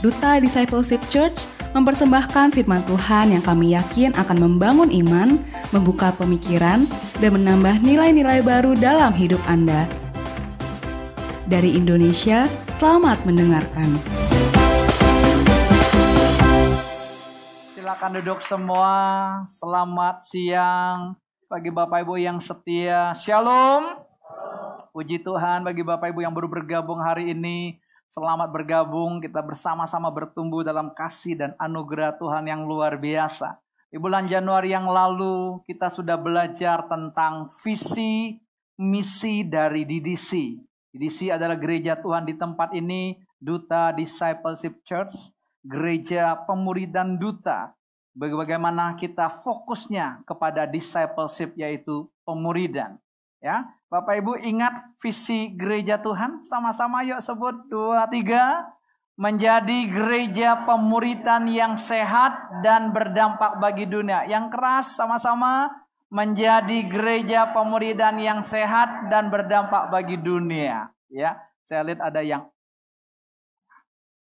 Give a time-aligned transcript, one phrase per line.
[0.00, 1.44] Duta Discipleship Church
[1.76, 5.36] mempersembahkan firman Tuhan yang kami yakin akan membangun iman,
[5.76, 6.88] membuka pemikiran,
[7.20, 9.84] dan menambah nilai-nilai baru dalam hidup Anda.
[11.44, 12.48] Dari Indonesia,
[12.80, 14.00] selamat mendengarkan.
[17.76, 18.96] Silakan duduk semua.
[19.52, 21.12] Selamat siang
[21.44, 23.12] bagi Bapak Ibu yang setia.
[23.12, 24.00] Shalom.
[24.96, 27.76] Puji Tuhan bagi Bapak Ibu yang baru bergabung hari ini.
[28.10, 33.54] Selamat bergabung, kita bersama-sama bertumbuh dalam kasih dan anugerah Tuhan yang luar biasa.
[33.86, 38.34] Di bulan Januari yang lalu kita sudah belajar tentang visi
[38.74, 40.58] misi dari DDC.
[40.90, 45.30] DDC adalah gereja Tuhan di tempat ini, Duta Discipleship Church,
[45.62, 47.70] gereja pemuridan duta.
[48.10, 52.98] Bagaimana kita fokusnya kepada discipleship yaitu pemuridan.
[53.40, 56.44] Ya, Bapak Ibu ingat visi gereja Tuhan?
[56.44, 58.68] Sama-sama yuk sebut dua tiga.
[59.20, 64.24] Menjadi gereja pemuritan yang sehat dan berdampak bagi dunia.
[64.24, 65.68] Yang keras sama-sama
[66.08, 70.88] menjadi gereja pemuridan yang sehat dan berdampak bagi dunia.
[71.12, 71.36] Ya,
[71.68, 72.48] saya lihat ada yang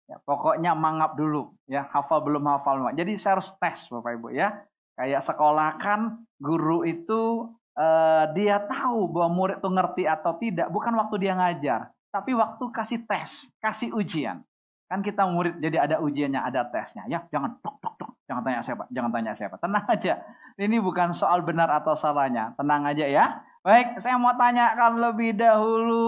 [0.06, 2.94] ya, pokoknya mangap dulu ya, hafal belum hafal.
[2.94, 4.54] Jadi saya harus tes Bapak Ibu ya.
[4.96, 10.96] Kayak sekolah kan guru itu uh, dia tahu bahwa murid itu ngerti atau tidak bukan
[10.96, 14.42] waktu dia ngajar, tapi waktu kasih tes, kasih ujian.
[14.86, 17.04] Kan kita murid jadi ada ujiannya, ada tesnya.
[17.10, 19.56] Ya, jangan tok tok tok, jangan tanya siapa, jangan tanya siapa.
[19.60, 20.14] Tenang aja.
[20.56, 22.56] Ini bukan soal benar atau salahnya.
[22.56, 23.26] Tenang aja ya.
[23.66, 26.06] Baik, saya mau tanyakan lebih dahulu.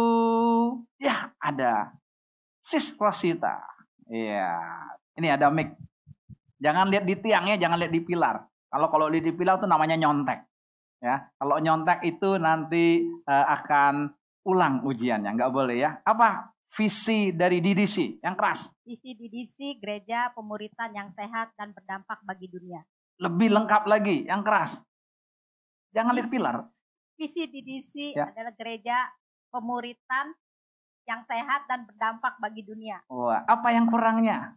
[1.02, 1.92] Ya, ada
[2.64, 3.60] Sis Rosita.
[4.08, 4.56] Iya.
[5.20, 5.76] Ini ada mic.
[6.64, 8.46] Jangan lihat di tiangnya, jangan lihat di pilar.
[8.72, 10.47] Kalau kalau lihat di pilar itu namanya nyontek.
[10.98, 14.10] Ya, kalau nyontek itu nanti uh, akan
[14.48, 15.92] ulang ujiannya, nggak boleh ya.
[16.02, 18.72] Apa visi dari DDC yang keras?
[18.82, 22.82] Visi DDC gereja pemuritan yang sehat dan berdampak bagi dunia.
[23.22, 24.82] Lebih lengkap lagi, yang keras.
[25.94, 26.56] Jangan lihat pilar.
[27.18, 28.30] Visi DDC ya.
[28.30, 29.10] adalah gereja
[29.50, 30.34] pemuritan
[31.08, 33.02] yang sehat dan berdampak bagi dunia.
[33.10, 34.54] Wah, apa yang kurangnya?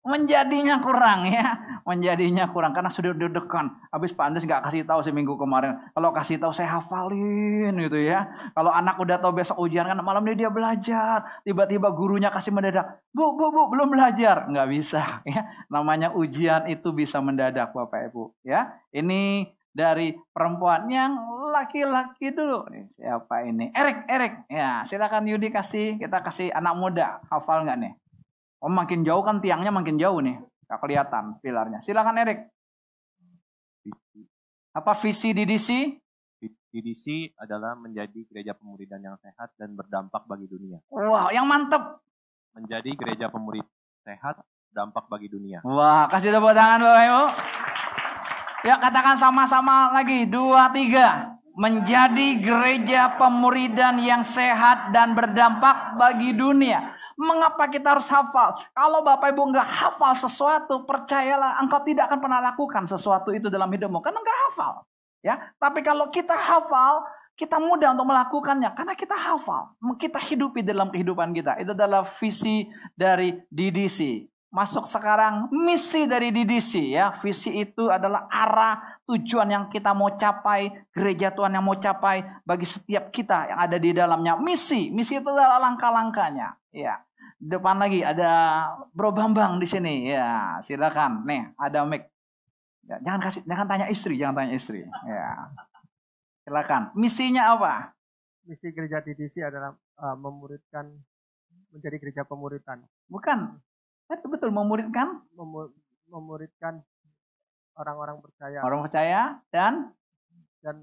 [0.00, 1.60] Menjadinya kurang ya.
[1.84, 5.76] Menjadinya kurang karena sudah dedekan habis Pak Andes nggak kasih tahu seminggu kemarin.
[5.92, 8.28] Kalau kasih tahu saya hafalin gitu ya.
[8.56, 11.42] Kalau anak udah tahu besok ujian kan malam ini dia belajar.
[11.44, 14.48] Tiba-tiba gurunya kasih mendadak bu bu bu belum belajar.
[14.48, 15.42] Nggak bisa ya.
[15.68, 18.72] Namanya ujian itu bisa mendadak Bapak Ibu ya.
[18.94, 21.14] Ini dari perempuan yang
[21.50, 22.66] laki-laki dulu.
[22.96, 23.70] Siapa ini?
[23.74, 24.34] Erik Erik.
[24.48, 27.20] Ya silakan Yudi kasih kita kasih anak muda.
[27.28, 27.92] Hafal nggak nih
[28.60, 30.36] Oh makin jauh kan tiangnya makin jauh nih.
[30.68, 31.80] Gak kelihatan pilarnya.
[31.80, 32.46] Silakan Erik.
[34.70, 35.98] Apa visi DDC?
[36.70, 40.78] DDC adalah menjadi gereja pemuridan yang sehat dan berdampak bagi dunia.
[40.86, 41.98] Wow, yang mantep.
[42.54, 43.66] Menjadi gereja pemurid
[44.06, 44.38] sehat,
[44.70, 45.58] dampak bagi dunia.
[45.66, 47.24] Wah, kasih tepuk tangan Bapak Ibu.
[48.60, 50.30] Ya, katakan sama-sama lagi.
[50.30, 51.34] Dua, tiga.
[51.58, 56.94] Menjadi gereja pemuridan yang sehat dan berdampak bagi dunia.
[57.20, 58.56] Mengapa kita harus hafal?
[58.72, 63.68] Kalau Bapak Ibu nggak hafal sesuatu, percayalah engkau tidak akan pernah lakukan sesuatu itu dalam
[63.68, 64.00] hidupmu.
[64.00, 64.88] Karena nggak hafal.
[65.20, 67.04] Ya, Tapi kalau kita hafal,
[67.36, 68.72] kita mudah untuk melakukannya.
[68.72, 69.76] Karena kita hafal.
[70.00, 71.60] Kita hidupi dalam kehidupan kita.
[71.60, 72.64] Itu adalah visi
[72.96, 74.24] dari DDC.
[74.48, 77.12] Masuk sekarang misi dari DDC ya.
[77.20, 82.64] Visi itu adalah arah tujuan yang kita mau capai, gereja Tuhan yang mau capai bagi
[82.64, 84.40] setiap kita yang ada di dalamnya.
[84.40, 86.56] Misi, misi itu adalah langkah-langkahnya.
[86.72, 86.96] Ya
[87.40, 88.30] depan lagi ada
[88.92, 90.12] Bro Bambang di sini.
[90.12, 91.24] Ya, silakan.
[91.24, 92.12] Nih, ada mic.
[92.84, 94.84] Ya, jangan kasih jangan tanya istri, jangan tanya istri.
[95.08, 95.48] Ya.
[96.44, 96.92] Silakan.
[96.94, 97.96] Misinya apa?
[98.44, 100.90] Misi gereja DDC adalah uh, memuridkan
[101.72, 102.84] menjadi gereja pemuritan.
[103.08, 103.56] Bukan.
[104.10, 105.70] Betul betul memuridkan Memur,
[106.10, 106.82] memuridkan
[107.78, 108.58] orang-orang percaya.
[108.66, 109.94] Orang percaya dan
[110.60, 110.82] dan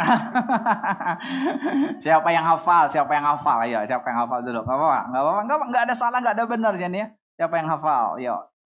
[2.04, 2.88] siapa yang hafal?
[2.88, 3.58] Siapa yang hafal?
[3.68, 4.60] Ayo, siapa yang hafal dulu?
[4.64, 7.06] Gak apa-apa, gak apa-apa, gak, gak ada salah, gak ada benar jadi ya.
[7.36, 8.20] Siapa yang hafal?
[8.20, 8.36] Yo,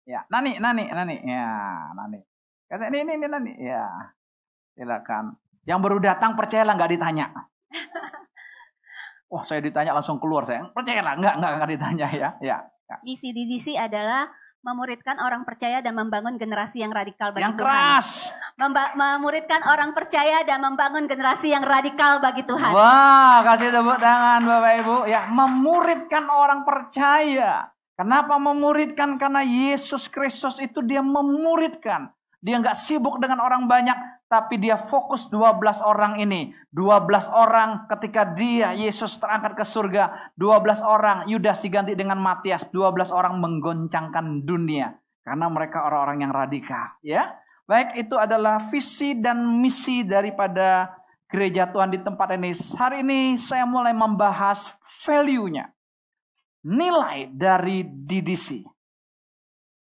[0.08, 1.48] ya, Nani, Nani, Nani, ya,
[1.92, 2.20] Nani.
[2.68, 3.84] Kata ini, ini, ini, Nani, ya.
[4.76, 5.36] Silakan.
[5.68, 7.26] Yang baru datang percayalah nggak ditanya.
[9.32, 10.66] Wah, saya ditanya langsung keluar saya.
[10.72, 12.30] Percayalah, nggak, nggak, nggak ditanya ya.
[12.40, 12.56] Ya.
[12.88, 12.96] ya.
[13.04, 14.26] DDC adalah
[14.60, 17.64] memuridkan orang percaya dan membangun generasi yang radikal bagi yang Tuhan.
[17.64, 18.08] keras.
[18.60, 22.76] Memba memuridkan orang percaya dan membangun generasi yang radikal bagi Tuhan.
[22.76, 24.96] Wah, kasih tepuk tangan Bapak Ibu.
[25.08, 27.72] Ya, memuridkan orang percaya.
[27.96, 29.16] Kenapa memuridkan?
[29.16, 32.12] Karena Yesus Kristus itu dia memuridkan.
[32.40, 33.96] Dia nggak sibuk dengan orang banyak,
[34.30, 36.54] tapi dia fokus 12 orang ini.
[36.70, 43.10] 12 orang ketika dia Yesus terangkat ke surga, 12 orang Yudas diganti dengan Matias, 12
[43.10, 44.94] orang menggoncangkan dunia
[45.26, 47.34] karena mereka orang-orang yang radikal, ya.
[47.66, 50.90] Baik, itu adalah visi dan misi daripada
[51.30, 52.50] gereja Tuhan di tempat ini.
[52.54, 54.74] Hari ini saya mulai membahas
[55.06, 55.70] value-nya.
[56.66, 58.66] Nilai dari DDC.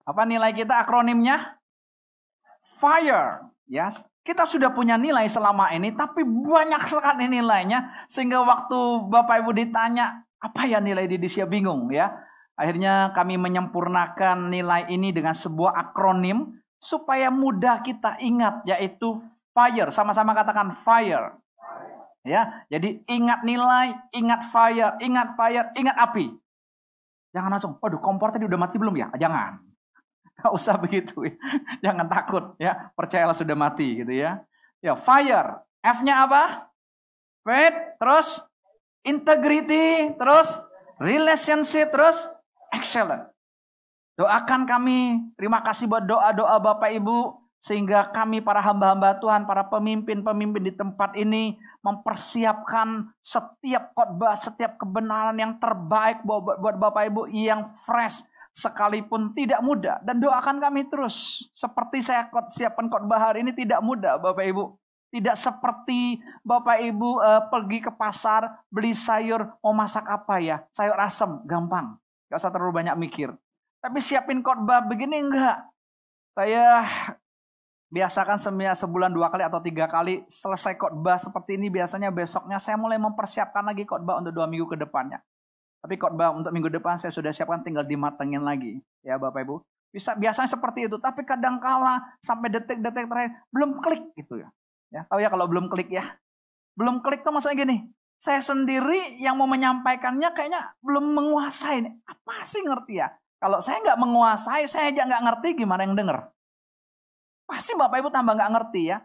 [0.05, 1.57] Apa nilai kita akronimnya?
[2.77, 3.49] Fire.
[3.65, 3.89] Ya,
[4.23, 8.07] kita sudah punya nilai selama ini, tapi banyak sekali nilainya.
[8.07, 12.11] Sehingga waktu Bapak Ibu ditanya, apa ya nilai di Indonesia bingung ya.
[12.55, 19.19] Akhirnya kami menyempurnakan nilai ini dengan sebuah akronim supaya mudah kita ingat yaitu
[19.51, 19.91] fire.
[19.91, 21.39] Sama-sama katakan fire.
[22.23, 26.31] Ya, jadi ingat nilai, ingat fire, ingat fire, ingat api.
[27.35, 29.11] Jangan langsung, waduh kompor tadi udah mati belum ya?
[29.19, 29.72] Jangan.
[30.43, 31.35] Gak usah begitu ya.
[31.89, 32.91] Jangan takut ya.
[32.99, 34.43] Percayalah sudah mati gitu ya.
[34.83, 35.63] Ya, fire.
[35.83, 36.67] F-nya apa?
[37.43, 38.39] Faith, terus
[39.03, 40.63] integrity, terus
[41.03, 42.31] relationship, terus
[42.71, 43.27] excellent.
[44.15, 50.67] Doakan kami, terima kasih buat doa-doa Bapak Ibu, sehingga kami para hamba-hamba Tuhan, para pemimpin-pemimpin
[50.67, 58.23] di tempat ini, mempersiapkan setiap khotbah, setiap kebenaran yang terbaik buat, Bapak Ibu yang fresh,
[58.53, 59.99] sekalipun tidak mudah.
[60.05, 61.49] Dan doakan kami terus.
[61.57, 64.77] Seperti saya siapkan khotbah hari ini tidak mudah Bapak Ibu.
[65.13, 70.65] Tidak seperti Bapak Ibu uh, pergi ke pasar beli sayur mau masak apa ya?
[70.73, 71.97] Sayur asem gampang.
[72.33, 73.29] Gak usah terlalu banyak mikir.
[73.83, 75.69] Tapi siapin khotbah begini enggak.
[76.33, 76.81] Saya
[77.93, 78.41] biasakan
[78.73, 83.61] sebulan dua kali atau tiga kali selesai khotbah seperti ini biasanya besoknya saya mulai mempersiapkan
[83.61, 85.21] lagi khotbah untuk dua minggu ke depannya
[85.83, 88.79] tapi khotbah untuk minggu depan saya sudah siapkan tinggal dimatengin lagi.
[89.03, 89.67] Ya Bapak Ibu.
[89.91, 94.49] Bisa biasanya seperti itu, tapi kadang kala sampai detik-detik terakhir belum klik gitu ya.
[94.95, 96.17] Ya, tahu ya kalau belum klik ya.
[96.79, 97.77] Belum klik tuh maksudnya gini.
[98.17, 101.83] Saya sendiri yang mau menyampaikannya kayaknya belum menguasai.
[102.07, 103.11] Apa sih ngerti ya?
[103.43, 106.31] Kalau saya nggak menguasai, saya aja nggak ngerti gimana yang denger.
[107.45, 109.03] Pasti Bapak Ibu tambah nggak ngerti ya.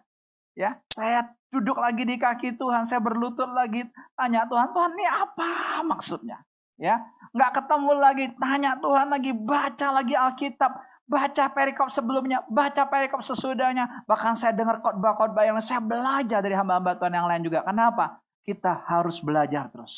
[0.54, 3.86] Ya, saya duduk lagi di kaki Tuhan, saya berlutut lagi,
[4.18, 5.50] tanya Tuhan, Tuhan ini apa
[5.86, 6.47] maksudnya?
[6.78, 7.02] Ya
[7.34, 10.72] nggak ketemu lagi tanya Tuhan lagi baca lagi Alkitab
[11.08, 14.04] baca perikop sebelumnya baca perikop sesudahnya.
[14.06, 17.64] Bahkan saya dengar khotbah-khotbah yang saya belajar dari hamba-hamba Tuhan yang lain juga.
[17.64, 18.20] Kenapa?
[18.44, 19.96] Kita harus belajar terus.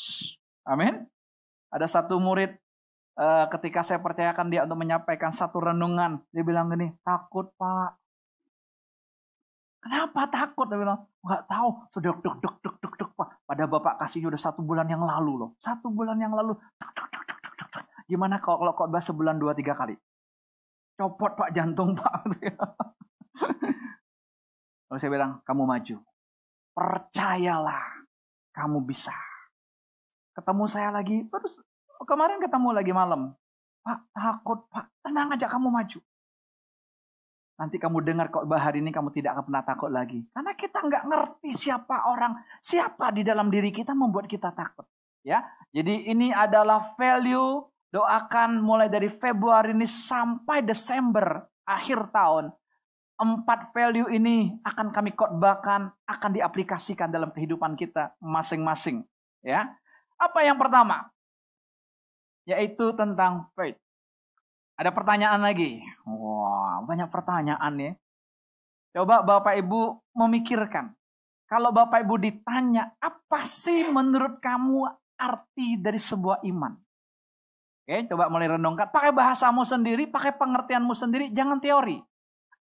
[0.62, 1.06] Amin.
[1.70, 2.54] Ada satu murid
[3.18, 7.99] uh, ketika saya percayakan dia untuk menyampaikan satu renungan dia bilang gini takut pak
[9.80, 10.68] Kenapa takut?
[10.68, 11.68] Dia bilang, nggak tahu.
[11.88, 13.28] Sudah duk duk duk duk duk pak.
[13.48, 15.50] Pada bapak kasihnya udah satu bulan yang lalu loh.
[15.56, 16.52] Satu bulan yang lalu.
[16.76, 17.84] Duk, duk, duk, duk, duk.
[18.04, 19.96] Gimana kalau kalau khotbah sebulan dua tiga kali?
[21.00, 22.12] Copot pak jantung pak.
[24.90, 25.96] Lalu saya bilang, kamu maju.
[26.74, 27.84] Percayalah,
[28.50, 29.14] kamu bisa.
[30.34, 31.62] Ketemu saya lagi, terus
[32.02, 33.30] kemarin ketemu lagi malam.
[33.86, 36.02] Pak, takut pak, tenang aja kamu maju.
[37.60, 40.24] Nanti kamu dengar kok hari ini kamu tidak akan pernah takut lagi.
[40.32, 44.88] Karena kita nggak ngerti siapa orang, siapa di dalam diri kita membuat kita takut.
[45.20, 47.60] Ya, jadi ini adalah value
[47.92, 52.48] doakan mulai dari Februari ini sampai Desember akhir tahun.
[53.20, 59.04] Empat value ini akan kami khotbahkan, akan diaplikasikan dalam kehidupan kita masing-masing.
[59.44, 59.68] Ya,
[60.16, 61.12] apa yang pertama?
[62.48, 63.76] Yaitu tentang faith.
[64.80, 65.84] Ada pertanyaan lagi.
[66.08, 67.92] Wah, banyak pertanyaan ya.
[68.96, 70.96] Coba Bapak Ibu memikirkan.
[71.44, 74.88] Kalau Bapak Ibu ditanya, apa sih menurut kamu
[75.20, 76.72] arti dari sebuah iman?
[77.84, 78.88] Oke, coba mulai renungkan.
[78.88, 82.00] Pakai bahasamu sendiri, pakai pengertianmu sendiri, jangan teori.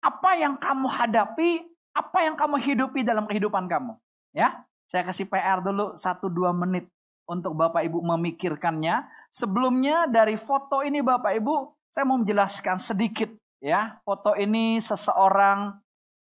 [0.02, 3.94] Apa yang kamu hadapi, apa yang kamu hidupi dalam kehidupan kamu.
[4.34, 6.34] Ya, saya kasih PR dulu 1-2
[6.66, 6.90] menit
[7.30, 9.06] untuk Bapak Ibu memikirkannya.
[9.30, 13.98] Sebelumnya dari foto ini Bapak Ibu, saya mau menjelaskan sedikit ya.
[14.06, 15.82] Foto ini seseorang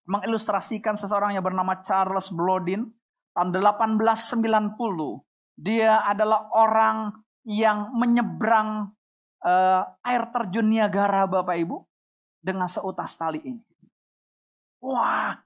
[0.09, 2.89] mengilustrasikan seseorang yang bernama Charles Blodin
[3.37, 4.41] tahun 1890.
[5.61, 7.13] Dia adalah orang
[7.45, 8.89] yang menyeberang
[9.45, 11.77] uh, air terjun Niagara Bapak Ibu
[12.41, 13.61] dengan seutas tali ini.
[14.81, 15.37] Wah,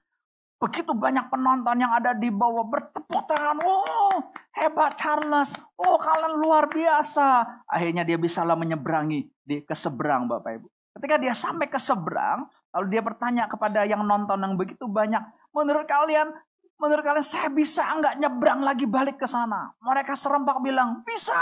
[0.65, 3.61] begitu banyak penonton yang ada di bawah bertepuk tangan.
[3.61, 5.53] Oh, hebat Charles.
[5.77, 7.61] Oh, kalian luar biasa.
[7.69, 10.67] Akhirnya dia bisalah menyeberangi di ke seberang Bapak Ibu.
[10.97, 15.21] Ketika dia sampai ke seberang, lalu dia bertanya kepada yang nonton yang begitu banyak,
[15.53, 16.33] menurut kalian,
[16.81, 19.69] menurut kalian saya bisa enggak nyebrang lagi balik ke sana?
[19.85, 21.37] Mereka serempak bilang, bisa.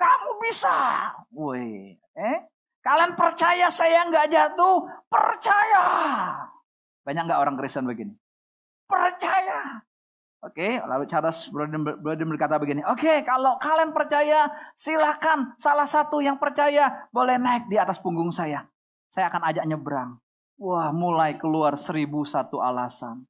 [0.00, 0.74] Kamu bisa.
[1.30, 2.38] Woi, eh?
[2.82, 4.82] Kalian percaya saya enggak jatuh?
[5.06, 5.86] Percaya.
[7.02, 8.14] Banyak nggak orang Kristen begini?
[8.86, 9.82] Percaya.
[10.42, 17.06] Oke, lalu Charles Broden berkata begini, oke kalau kalian percaya silahkan salah satu yang percaya
[17.14, 18.66] boleh naik di atas punggung saya.
[19.06, 20.18] Saya akan ajak nyebrang.
[20.58, 23.22] Wah mulai keluar seribu satu alasan.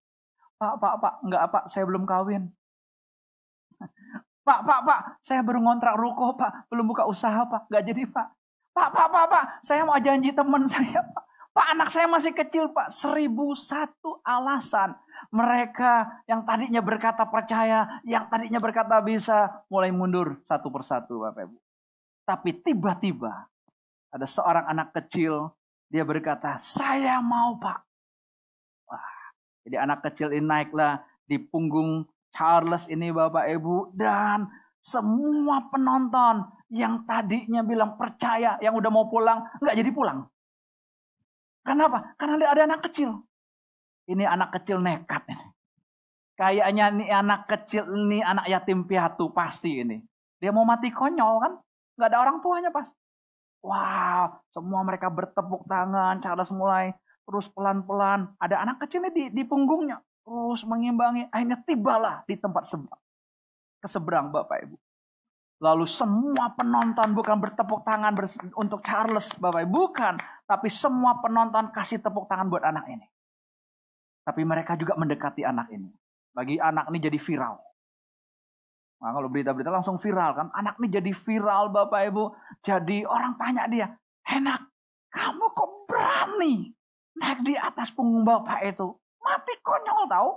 [0.56, 2.48] Pak, pak, pak, enggak pak, saya belum kawin.
[4.42, 8.26] Pak, pak, pak, saya baru ngontrak ruko pak, belum buka usaha pak, enggak jadi pak.
[8.74, 11.24] Pak, pak, pak, pak, saya mau janji teman saya pak.
[11.52, 14.96] Pak anak saya masih kecil pak, seribu satu alasan.
[15.28, 21.56] Mereka yang tadinya berkata percaya, yang tadinya berkata bisa, mulai mundur satu persatu Bapak Ibu.
[22.24, 23.52] Tapi tiba-tiba
[24.08, 25.52] ada seorang anak kecil,
[25.92, 27.84] dia berkata, saya mau pak.
[28.88, 29.12] Wah,
[29.68, 33.92] jadi anak kecil ini naiklah di punggung Charles ini Bapak Ibu.
[33.92, 34.48] Dan
[34.80, 40.24] semua penonton yang tadinya bilang percaya, yang udah mau pulang, nggak jadi pulang.
[41.62, 42.14] Kenapa?
[42.18, 43.22] Karena ada anak kecil.
[44.10, 45.30] Ini anak kecil nekat.
[46.34, 50.02] Kayaknya ini anak kecil, ini anak yatim piatu pasti ini.
[50.42, 51.52] Dia mau mati konyol kan?
[51.94, 52.90] Nggak ada orang tuanya pas.
[53.62, 56.90] Wow, semua mereka bertepuk tangan, Charles mulai
[57.22, 58.34] terus pelan-pelan.
[58.42, 60.02] Ada anak kecilnya di, di punggungnya.
[60.26, 61.30] Terus mengimbangi.
[61.30, 63.02] Akhirnya tibalah di tempat seberang.
[63.82, 64.76] Keseberang Bapak Ibu.
[65.62, 68.10] Lalu semua penonton bukan bertepuk tangan
[68.58, 69.70] untuk Charles Bapak Ibu.
[69.70, 70.18] Bukan.
[70.42, 73.06] Tapi semua penonton kasih tepuk tangan buat anak ini.
[74.26, 75.86] Tapi mereka juga mendekati anak ini.
[76.34, 77.62] Bagi anak ini jadi viral.
[79.02, 80.46] Nah, kalau berita-berita langsung viral kan.
[80.50, 82.24] Anak ini jadi viral Bapak Ibu.
[82.66, 83.86] Jadi orang tanya dia,
[84.26, 84.66] enak,
[85.14, 86.74] kamu kok berani
[87.22, 88.98] naik di atas punggung Bapak itu?
[89.22, 90.30] Mati konyol tahu.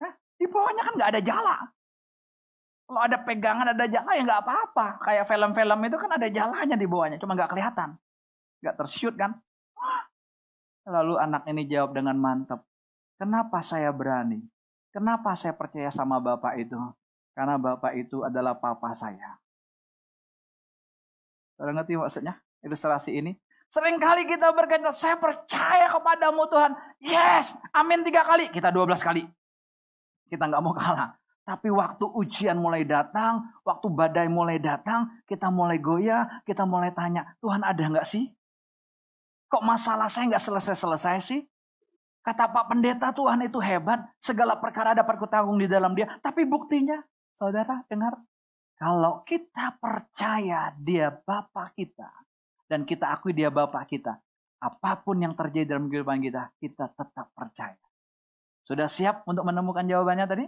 [0.00, 0.12] Hah?
[0.40, 1.56] Di bawahnya kan nggak ada jala.
[2.88, 4.86] Kalau ada pegangan, ada jala ya nggak apa-apa.
[5.04, 8.00] Kayak film-film itu kan ada jalanya di bawahnya, cuma nggak kelihatan.
[8.64, 9.36] Nggak tershoot kan.
[10.88, 12.64] Lalu anak ini jawab dengan mantap.
[13.20, 14.40] Kenapa saya berani?
[14.88, 16.80] Kenapa saya percaya sama Bapak itu?
[17.36, 19.36] Karena Bapak itu adalah Papa saya.
[21.60, 22.40] Saudara ngerti maksudnya?
[22.64, 23.36] Ilustrasi ini.
[23.68, 26.72] Seringkali kita berkata, saya percaya kepadamu Tuhan.
[27.04, 28.48] Yes, amin tiga kali.
[28.48, 29.28] Kita dua belas kali.
[30.32, 31.20] Kita nggak mau kalah.
[31.48, 37.24] Tapi waktu ujian mulai datang, waktu badai mulai datang, kita mulai goyah, kita mulai tanya,
[37.40, 38.28] Tuhan ada nggak sih?
[39.48, 41.40] Kok masalah saya nggak selesai-selesai sih?
[42.20, 44.04] Kata Pak Pendeta Tuhan itu hebat.
[44.20, 46.20] Segala perkara dapat kutanggung di dalam dia.
[46.20, 47.00] Tapi buktinya,
[47.32, 48.20] saudara dengar.
[48.76, 52.12] Kalau kita percaya dia Bapak kita.
[52.68, 54.20] Dan kita akui dia Bapak kita.
[54.60, 57.80] Apa pun yang terjadi dalam kehidupan kita, kita tetap percaya.
[58.68, 60.44] Sudah siap untuk menemukan jawabannya tadi?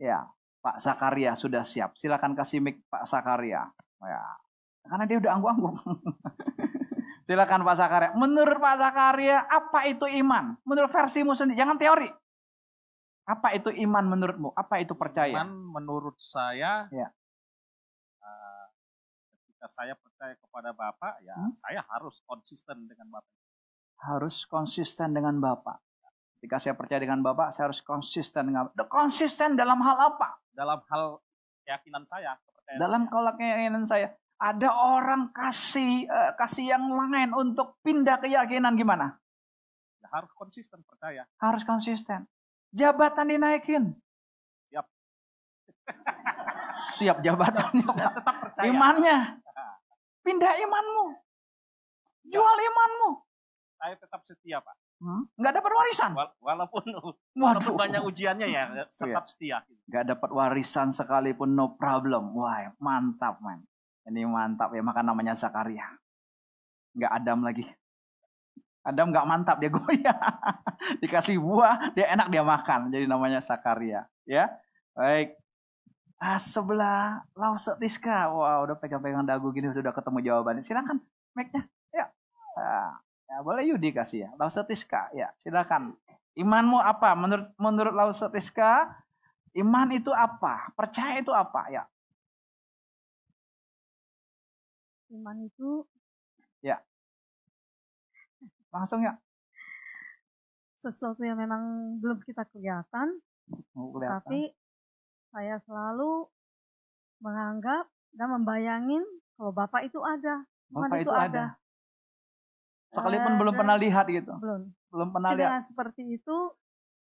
[0.00, 0.24] Ya,
[0.64, 1.92] Pak Zakaria sudah siap.
[2.00, 3.68] Silakan kasih mic Pak Zakaria.
[4.00, 4.22] Ya,
[4.88, 5.76] karena dia udah anggung-anggung.
[7.28, 8.10] Silakan Pak Zakaria.
[8.16, 10.56] Menurut Pak Zakaria, apa itu iman?
[10.64, 12.08] Menurut versimu sendiri, jangan teori.
[13.28, 14.50] Apa itu iman menurutmu?
[14.56, 15.36] Apa itu percaya?
[15.36, 17.08] Iman menurut saya, ya.
[18.24, 18.66] uh,
[19.30, 21.54] ketika saya percaya kepada Bapak, ya hmm?
[21.54, 23.34] saya harus konsisten dengan Bapak.
[24.00, 25.78] Harus konsisten dengan Bapak.
[26.40, 28.88] Ketika saya percaya dengan Bapak, saya harus konsisten dengan Bapak.
[28.88, 30.40] Konsisten dalam hal apa?
[30.56, 31.20] Dalam hal
[31.68, 32.40] keyakinan saya.
[32.80, 39.20] Dalam kalau keyakinan saya ada orang kasih uh, kasih yang lain untuk pindah keyakinan gimana?
[40.00, 41.28] Ya, harus konsisten percaya.
[41.36, 42.24] Harus konsisten.
[42.72, 43.92] Jabatan dinaikin.
[44.72, 44.86] Siap.
[46.96, 47.68] Siap jabatan.
[48.16, 48.64] tetap percaya.
[48.64, 49.44] Imannya.
[50.24, 51.04] Pindah imanmu.
[52.32, 53.10] Jual imanmu.
[53.76, 54.76] Saya tetap setia, Pak.
[55.00, 55.24] Hmm?
[55.40, 56.12] Nggak dapat warisan.
[56.44, 56.84] Walaupun
[57.32, 59.32] walaupun banyak ujiannya ya tetap iya.
[59.32, 59.58] setia.
[59.88, 62.36] Nggak dapat warisan sekalipun no problem.
[62.36, 63.64] Wah mantap man.
[64.08, 65.86] Ini mantap ya, maka namanya Zakaria.
[66.96, 67.64] Nggak Adam lagi.
[68.80, 70.18] Adam nggak mantap, dia goyah.
[71.04, 72.88] Dikasih buah, dia enak dia makan.
[72.88, 74.08] Jadi namanya Zakaria.
[74.24, 74.48] Ya,
[74.96, 75.36] baik.
[76.20, 78.32] Ah, sebelah Lausetiska.
[78.32, 80.64] Wah, wow, udah pegang-pegang dagu gini sudah ketemu jawabannya.
[80.64, 81.00] Silakan,
[81.36, 81.64] mic-nya.
[81.92, 82.08] Ya.
[82.56, 84.30] Ah, ya, boleh Yudi kasih ya.
[84.34, 85.14] Lausetiska.
[85.14, 85.94] Ya, silakan.
[86.34, 87.14] Imanmu apa?
[87.14, 88.90] Menurut menurut Lausetiska,
[89.54, 90.74] iman itu apa?
[90.74, 91.70] Percaya itu apa?
[91.70, 91.86] Ya,
[95.10, 95.84] Iman itu
[96.62, 96.76] Ya.
[98.70, 99.18] Langsung ya.
[100.76, 103.20] Sesuatu yang memang belum kita kelihatan,
[103.76, 104.16] oh, kelihatan.
[104.20, 104.40] tapi
[105.32, 106.28] saya selalu
[107.20, 109.04] menganggap dan membayangin
[109.36, 110.44] kalau Bapak itu ada.
[110.72, 111.26] Bapak itu, itu ada.
[111.26, 111.44] ada.
[112.90, 114.34] Sekalipun uh, belum pernah lihat gitu.
[114.42, 114.70] Belum.
[114.90, 115.62] Belum pernah lihat.
[115.62, 116.36] seperti itu,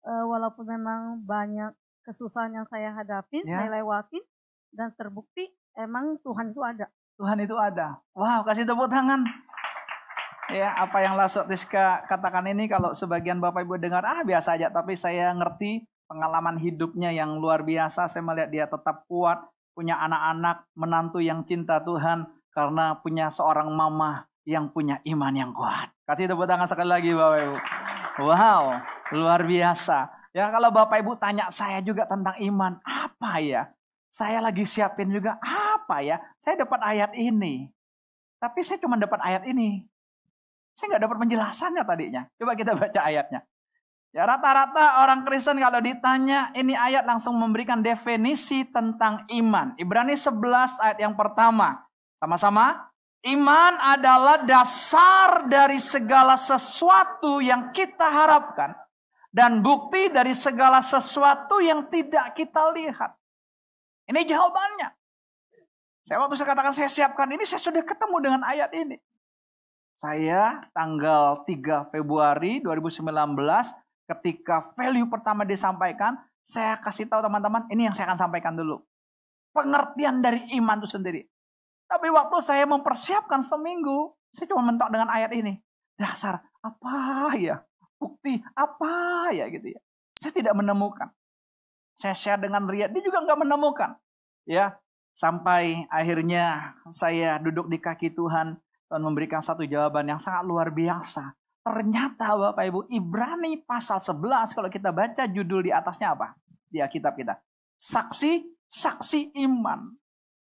[0.04, 1.72] uh, walaupun memang banyak
[2.04, 3.64] kesusahan yang saya hadapin, ya.
[3.64, 4.24] saya lewatin,
[4.76, 5.48] dan terbukti
[5.80, 6.92] emang Tuhan itu ada.
[7.16, 8.00] Tuhan itu ada.
[8.12, 9.24] Wow, kasih tepuk tangan.
[10.52, 14.68] ya apa yang Lasot Tiska katakan ini kalau sebagian Bapak Ibu dengar ah biasa aja
[14.68, 19.40] tapi saya ngerti pengalaman hidupnya yang luar biasa saya melihat dia tetap kuat
[19.72, 25.94] punya anak-anak menantu yang cinta Tuhan karena punya seorang mama yang punya iman yang kuat.
[26.06, 27.58] Kasih tepuk tangan sekali lagi Bapak Ibu.
[28.26, 28.64] Wow,
[29.16, 30.10] luar biasa.
[30.32, 33.72] Ya kalau Bapak Ibu tanya saya juga tentang iman, apa ya?
[34.12, 36.20] Saya lagi siapin juga, apa ya?
[36.44, 37.72] Saya dapat ayat ini.
[38.42, 39.88] Tapi saya cuma dapat ayat ini.
[40.76, 42.22] Saya nggak dapat penjelasannya tadinya.
[42.36, 43.46] Coba kita baca ayatnya.
[44.12, 49.72] Ya rata-rata orang Kristen kalau ditanya ini ayat langsung memberikan definisi tentang iman.
[49.80, 50.36] Ibrani 11
[50.84, 51.88] ayat yang pertama.
[52.20, 52.91] Sama-sama.
[53.22, 58.74] Iman adalah dasar dari segala sesuatu yang kita harapkan.
[59.32, 63.16] Dan bukti dari segala sesuatu yang tidak kita lihat.
[64.10, 64.90] Ini jawabannya.
[66.04, 69.00] Saya waktu saya katakan saya siapkan ini, saya sudah ketemu dengan ayat ini.
[70.02, 73.06] Saya tanggal 3 Februari 2019
[74.12, 78.84] ketika value pertama disampaikan, saya kasih tahu teman-teman, ini yang saya akan sampaikan dulu.
[79.56, 81.31] Pengertian dari iman itu sendiri.
[81.92, 85.60] Tapi waktu saya mempersiapkan seminggu, saya cuma mentok dengan ayat ini.
[86.00, 87.60] Dasar apa ya?
[88.00, 89.80] Bukti apa ya gitu ya.
[90.16, 91.12] Saya tidak menemukan.
[92.00, 94.00] Saya share dengan Ria, dia juga nggak menemukan.
[94.48, 94.80] Ya,
[95.14, 98.58] sampai akhirnya saya duduk di kaki Tuhan,
[98.88, 101.36] Tuhan memberikan satu jawaban yang sangat luar biasa.
[101.62, 106.34] Ternyata Bapak Ibu, Ibrani pasal 11 kalau kita baca judul di atasnya apa?
[106.66, 107.38] Di Alkitab kita.
[107.78, 110.01] Saksi, saksi iman.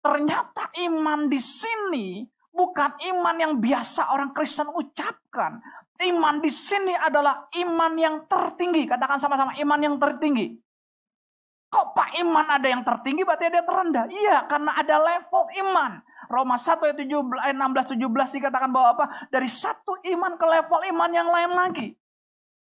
[0.04, 5.64] Ternyata iman di sini bukan iman yang biasa orang Kristen ucapkan.
[6.04, 8.84] Iman di sini adalah iman yang tertinggi.
[8.84, 10.60] Katakan sama-sama iman yang tertinggi.
[11.72, 14.04] Kok Pak iman ada yang tertinggi berarti ada yang terendah?
[14.12, 15.92] Iya, karena ada level iman.
[16.28, 19.04] Roma 1 ayat 16 17 dikatakan bahwa apa?
[19.32, 21.88] Dari satu iman ke level iman yang lain lagi.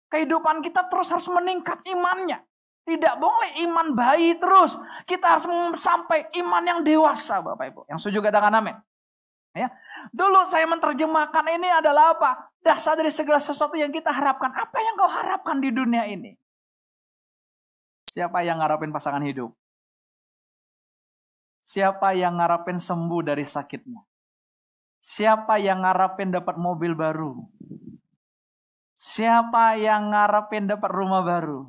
[0.08, 2.38] Kehidupan kita terus harus meningkat imannya.
[2.82, 4.74] Tidak boleh iman bayi terus.
[5.06, 7.80] Kita harus sampai iman yang dewasa Bapak Ibu.
[7.86, 8.74] Yang setuju katakan amin.
[9.54, 9.70] Ya.
[10.10, 12.50] Dulu saya menerjemahkan ini adalah apa?
[12.58, 14.50] Dasar dari segala sesuatu yang kita harapkan.
[14.50, 16.34] Apa yang kau harapkan di dunia ini?
[18.10, 19.54] Siapa yang ngarapin pasangan hidup?
[21.62, 24.02] Siapa yang ngarapin sembuh dari sakitnya?
[25.00, 27.38] Siapa yang ngarapin dapat mobil baru?
[28.98, 31.66] Siapa yang ngarapin dapat rumah baru?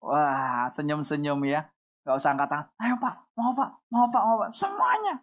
[0.00, 1.68] Wah, senyum-senyum ya.
[2.04, 2.66] Gak usah angkat tangan.
[2.80, 4.50] Ayo pak, mau pak, mau pak, mau pak.
[4.56, 5.14] Semuanya.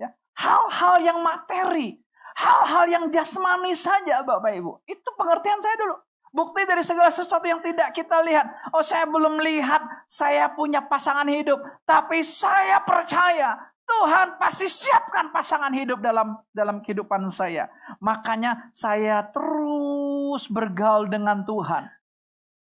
[0.00, 2.00] Ya, Hal-hal yang materi.
[2.38, 4.78] Hal-hal yang jasmani saja Bapak Ibu.
[4.86, 5.98] Itu pengertian saya dulu.
[6.30, 8.46] Bukti dari segala sesuatu yang tidak kita lihat.
[8.70, 11.58] Oh saya belum lihat saya punya pasangan hidup.
[11.82, 17.66] Tapi saya percaya Tuhan pasti siapkan pasangan hidup dalam dalam kehidupan saya.
[17.98, 21.90] Makanya saya terus bergaul dengan Tuhan.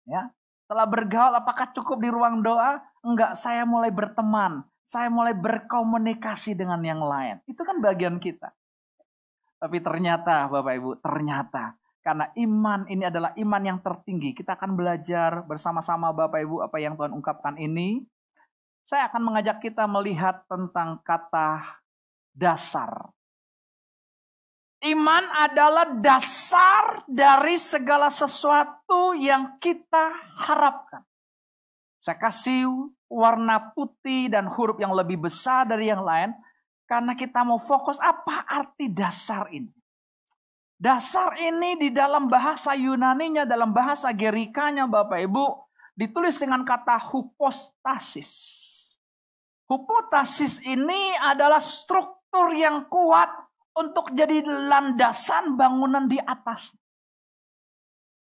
[0.05, 0.35] Ya,
[0.73, 2.81] setelah bergaul apakah cukup di ruang doa?
[3.05, 4.65] Enggak, saya mulai berteman.
[4.89, 7.45] Saya mulai berkomunikasi dengan yang lain.
[7.45, 8.49] Itu kan bagian kita.
[9.61, 14.33] Tapi ternyata Bapak Ibu, ternyata karena iman ini adalah iman yang tertinggi.
[14.33, 18.09] Kita akan belajar bersama-sama Bapak Ibu apa yang Tuhan ungkapkan ini.
[18.81, 21.69] Saya akan mengajak kita melihat tentang kata
[22.33, 23.13] dasar.
[24.83, 30.11] Iman adalah dasar dari segala sesuatu yang kita
[30.43, 31.07] harapkan.
[32.03, 36.35] Saya kasih warna putih dan huruf yang lebih besar dari yang lain
[36.91, 39.71] karena kita mau fokus apa arti dasar ini.
[40.83, 45.47] Dasar ini di dalam bahasa Yunaninya, dalam bahasa Gerikanya Bapak Ibu,
[45.95, 48.35] ditulis dengan kata hupostasis.
[49.71, 53.31] Hupostasis ini adalah struktur yang kuat
[53.77, 56.73] untuk jadi landasan bangunan di atas.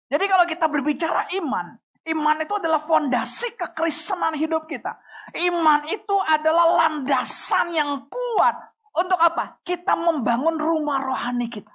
[0.06, 1.74] Jadi kalau kita berbicara iman,
[2.06, 4.96] iman itu adalah fondasi kekristenan hidup kita.
[5.34, 8.54] Iman itu adalah landasan yang kuat
[8.94, 9.58] untuk apa?
[9.66, 11.74] Kita membangun rumah rohani kita.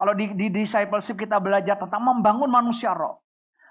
[0.00, 3.20] Kalau di, di discipleship kita belajar tentang membangun manusia roh.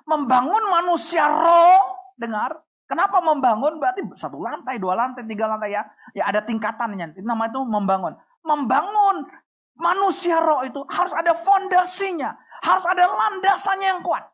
[0.06, 2.62] Membangun manusia roh, dengar.
[2.86, 3.82] Kenapa membangun?
[3.82, 5.90] Berarti satu lantai, dua lantai, tiga lantai ya.
[6.14, 7.18] Ya ada tingkatannya.
[7.18, 8.14] Nama itu membangun.
[8.50, 9.30] Membangun
[9.78, 12.34] manusia roh itu harus ada fondasinya.
[12.66, 14.26] Harus ada landasannya yang kuat.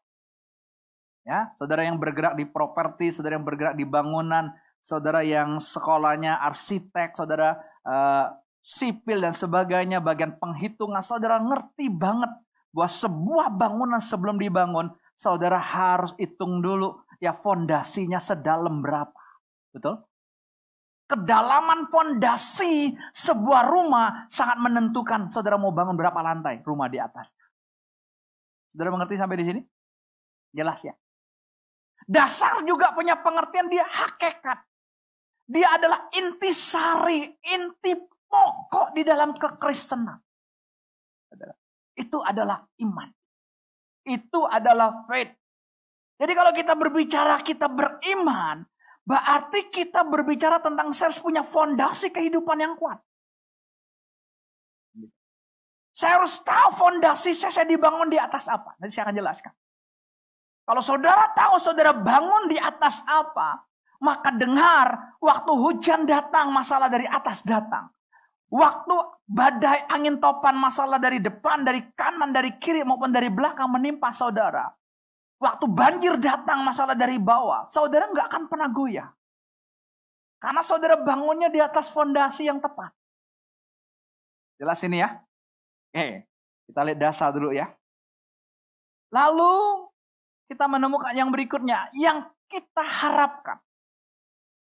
[1.26, 4.54] Ya, saudara yang bergerak di properti, saudara yang bergerak di bangunan,
[4.86, 8.30] saudara yang sekolahnya arsitek, saudara uh,
[8.62, 12.30] sipil dan sebagainya, bagian penghitungan, saudara ngerti banget
[12.70, 19.22] bahwa sebuah bangunan sebelum dibangun, saudara harus hitung dulu ya fondasinya sedalam berapa.
[19.74, 20.06] Betul?
[21.06, 27.30] Kedalaman pondasi sebuah rumah sangat menentukan saudara mau bangun berapa lantai rumah di atas.
[28.74, 29.62] Saudara mengerti sampai di sini?
[30.52, 30.94] Jelas ya.
[32.06, 34.60] Dasar juga punya pengertian dia hakikat.
[35.46, 37.22] Dia adalah inti sari,
[37.54, 37.94] inti
[38.26, 40.18] pokok di dalam kekristenan.
[41.96, 43.10] Itu adalah iman.
[44.06, 45.32] Itu adalah faith.
[46.16, 48.64] Jadi kalau kita berbicara kita beriman,
[49.06, 52.98] Berarti kita berbicara tentang saya harus punya fondasi kehidupan yang kuat.
[55.96, 58.76] Saya harus tahu fondasi saya, saya dibangun di atas apa.
[58.82, 59.54] Nanti saya akan jelaskan.
[60.66, 63.64] Kalau saudara tahu saudara bangun di atas apa,
[64.02, 67.88] maka dengar waktu hujan datang masalah dari atas datang.
[68.50, 68.96] Waktu
[69.30, 74.70] badai angin topan masalah dari depan, dari kanan, dari kiri maupun dari belakang menimpa saudara.
[75.36, 79.10] Waktu banjir datang masalah dari bawah, saudara nggak akan pernah goyah.
[80.40, 82.94] Karena saudara bangunnya di atas fondasi yang tepat.
[84.56, 85.20] Jelas ini ya?
[85.92, 86.24] Oke,
[86.72, 87.68] kita lihat dasar dulu ya.
[89.12, 89.88] Lalu
[90.48, 93.60] kita menemukan yang berikutnya, yang kita harapkan.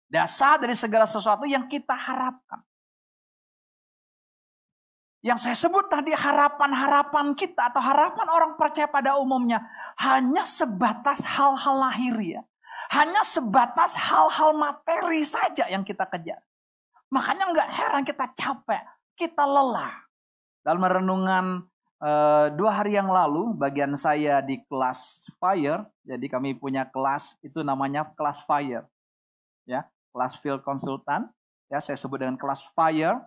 [0.08, 2.64] Dasar dari segala sesuatu yang kita harapkan.
[5.20, 9.60] Yang saya sebut tadi harapan-harapan kita atau harapan orang percaya pada umumnya
[9.98, 12.46] hanya sebatas hal-hal lahiriah.
[12.88, 16.40] Hanya sebatas hal-hal materi saja yang kita kejar.
[17.12, 18.80] Makanya nggak heran kita capek,
[19.12, 19.92] kita lelah.
[20.64, 21.68] Dalam renungan
[22.00, 27.60] eh, dua hari yang lalu, bagian saya di kelas fire, jadi kami punya kelas itu
[27.60, 28.88] namanya kelas fire,
[29.68, 31.28] ya kelas field consultant,
[31.68, 33.20] ya saya sebut dengan kelas fire,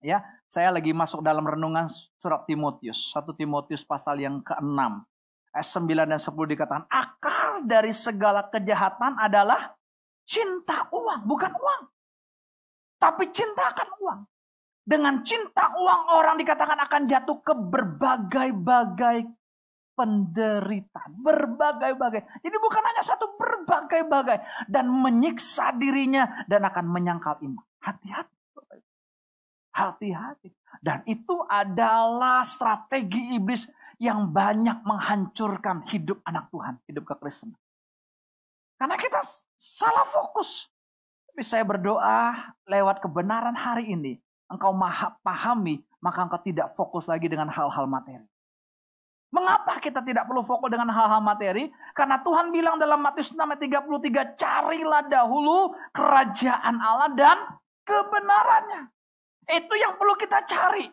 [0.00, 5.04] ya saya lagi masuk dalam renungan surat Timotius, satu Timotius pasal yang ke-6.
[5.52, 9.74] Ayat 9 dan 10 dikatakan, akar dari segala kejahatan adalah
[10.28, 11.82] cinta uang, bukan uang.
[12.98, 14.20] Tapi cinta akan uang.
[14.88, 19.28] Dengan cinta uang orang dikatakan akan jatuh ke berbagai-bagai
[19.92, 21.10] penderitaan.
[21.18, 22.22] Berbagai-bagai.
[22.40, 24.68] Jadi bukan hanya satu, berbagai-bagai.
[24.70, 27.66] Dan menyiksa dirinya dan akan menyangkal iman.
[27.84, 28.36] Hati-hati.
[29.76, 30.50] Hati-hati.
[30.80, 33.66] Dan itu adalah strategi iblis
[33.98, 37.58] yang banyak menghancurkan hidup anak Tuhan, hidup kekristenan.
[38.78, 39.18] Karena kita
[39.58, 40.70] salah fokus.
[41.34, 44.74] Tapi saya berdoa lewat kebenaran hari ini, engkau
[45.22, 48.22] pahami, maka engkau tidak fokus lagi dengan hal-hal materi.
[49.28, 51.68] Mengapa kita tidak perlu fokus dengan hal-hal materi?
[51.92, 57.36] Karena Tuhan bilang dalam Matius 6 ayat 33, carilah dahulu kerajaan Allah dan
[57.84, 58.88] kebenarannya.
[59.52, 60.88] Itu yang perlu kita cari.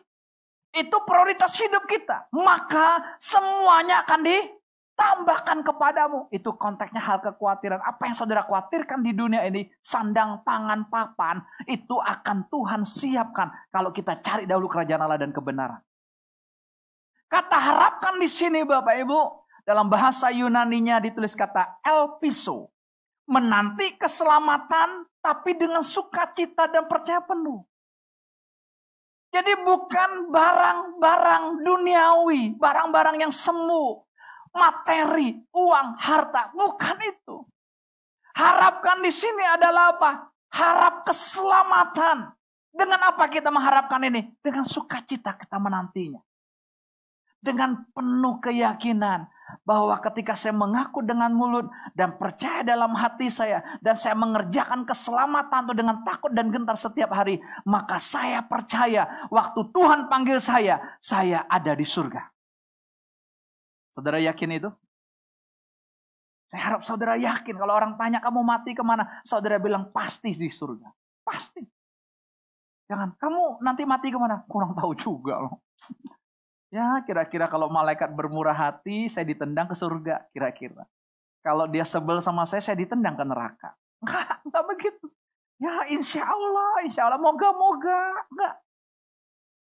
[0.76, 2.28] Itu prioritas hidup kita.
[2.36, 6.28] Maka semuanya akan ditambahkan kepadamu.
[6.28, 7.80] Itu konteksnya hal kekhawatiran.
[7.80, 13.88] Apa yang saudara khawatirkan di dunia ini, sandang, pangan, papan, itu akan Tuhan siapkan kalau
[13.88, 15.80] kita cari dahulu kerajaan Allah dan kebenaran.
[17.26, 19.20] Kata harapkan di sini Bapak Ibu,
[19.66, 22.70] dalam bahasa Yunaninya ditulis kata elpiso.
[23.26, 27.66] Menanti keselamatan tapi dengan sukacita dan percaya penuh.
[29.36, 34.00] Jadi bukan barang-barang duniawi, barang-barang yang semu,
[34.56, 37.44] materi, uang, harta, bukan itu.
[38.32, 40.32] Harapkan di sini adalah apa?
[40.56, 42.32] Harap keselamatan.
[42.72, 44.32] Dengan apa kita mengharapkan ini?
[44.40, 46.24] Dengan sukacita kita menantinya.
[47.36, 49.28] Dengan penuh keyakinan
[49.62, 55.70] bahwa ketika saya mengaku dengan mulut dan percaya dalam hati saya dan saya mengerjakan keselamatan
[55.70, 61.46] itu dengan takut dan gentar setiap hari, maka saya percaya waktu Tuhan panggil saya, saya
[61.46, 62.22] ada di surga.
[63.94, 64.70] Saudara yakin itu?
[66.46, 70.46] Saya harap saudara yakin kalau orang tanya kamu mati ke mana, saudara bilang pasti di
[70.46, 70.86] surga.
[71.26, 71.58] Pasti.
[72.86, 74.46] Jangan, kamu nanti mati ke mana?
[74.46, 75.58] Kurang tahu juga loh.
[76.74, 80.82] Ya kira-kira kalau malaikat bermurah hati, saya ditendang ke surga kira-kira.
[81.46, 83.70] Kalau dia sebel sama saya, saya ditendang ke neraka.
[84.02, 85.06] Enggak, enggak begitu.
[85.62, 88.26] Ya insya Allah, insya Allah, moga-moga.
[88.34, 88.54] Enggak.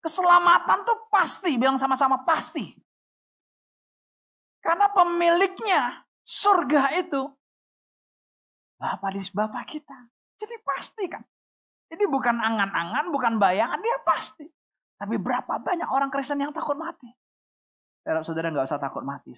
[0.06, 2.70] Keselamatan tuh pasti, bilang sama-sama pasti.
[4.62, 7.26] Karena pemiliknya surga itu
[8.76, 9.98] Bapak di Bapak kita.
[10.36, 11.24] Jadi pasti kan.
[11.88, 14.44] Jadi bukan angan-angan, bukan bayangan, dia pasti.
[14.96, 17.12] Tapi berapa banyak orang Kristen yang takut mati?
[18.24, 19.36] Saudara nggak usah takut mati.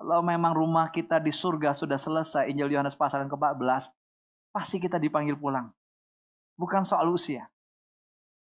[0.00, 3.92] Kalau memang rumah kita di surga sudah selesai, Injil Yohanes pasal yang ke-14,
[4.50, 5.70] pasti kita dipanggil pulang.
[6.56, 7.48] Bukan soal usia.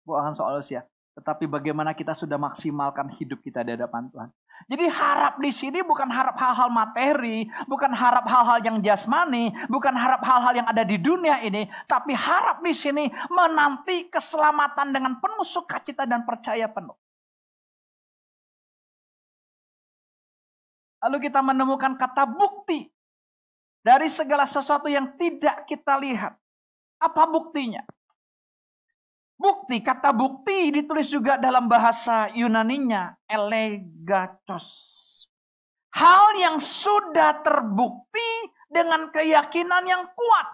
[0.06, 0.86] Bukan soal usia.
[1.16, 4.30] Tetapi bagaimana kita sudah maksimalkan hidup kita di hadapan Tuhan.
[4.66, 10.24] Jadi harap di sini bukan harap hal-hal materi, bukan harap hal-hal yang jasmani, bukan harap
[10.26, 16.02] hal-hal yang ada di dunia ini, tapi harap di sini menanti keselamatan dengan penuh sukacita
[16.02, 16.98] dan percaya penuh.
[21.06, 22.90] Lalu kita menemukan kata bukti
[23.86, 26.34] dari segala sesuatu yang tidak kita lihat.
[26.98, 27.86] Apa buktinya?
[29.36, 34.64] Bukti, kata bukti ditulis juga dalam bahasa Yunaninya, elegatos.
[35.92, 38.30] Hal yang sudah terbukti
[38.72, 40.48] dengan keyakinan yang kuat.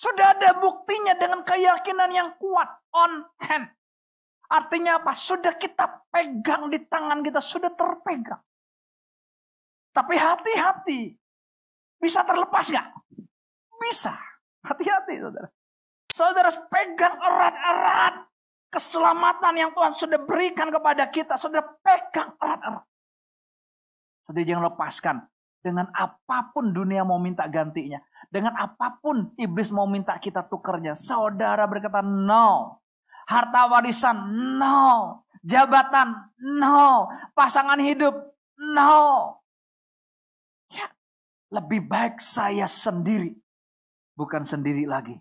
[0.00, 2.68] Sudah ada buktinya dengan keyakinan yang kuat.
[2.96, 3.68] On hand.
[4.48, 5.12] Artinya apa?
[5.12, 8.40] Sudah kita pegang di tangan kita, sudah terpegang.
[9.92, 11.16] Tapi hati-hati.
[12.00, 12.88] Bisa terlepas gak?
[13.76, 14.16] Bisa.
[14.64, 15.48] Hati-hati saudara.
[16.20, 18.28] Saudara pegang erat-erat
[18.68, 21.40] keselamatan yang Tuhan sudah berikan kepada kita.
[21.40, 22.84] Saudara pegang erat-erat.
[24.28, 25.16] Saudara jangan lepaskan.
[25.64, 28.04] Dengan apa pun dunia mau minta gantinya.
[28.28, 30.92] Dengan apa pun iblis mau minta kita tukernya.
[30.92, 32.84] Saudara berkata no.
[33.24, 34.20] Harta warisan
[34.60, 35.24] no.
[35.40, 37.08] Jabatan no.
[37.32, 38.12] Pasangan hidup
[38.76, 39.40] no.
[40.68, 40.84] Ya,
[41.48, 43.32] lebih baik saya sendiri.
[44.20, 45.16] Bukan sendiri lagi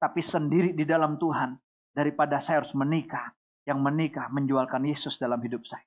[0.00, 1.60] tapi sendiri di dalam Tuhan
[1.92, 3.36] daripada saya harus menikah.
[3.68, 5.84] Yang menikah menjualkan Yesus dalam hidup saya.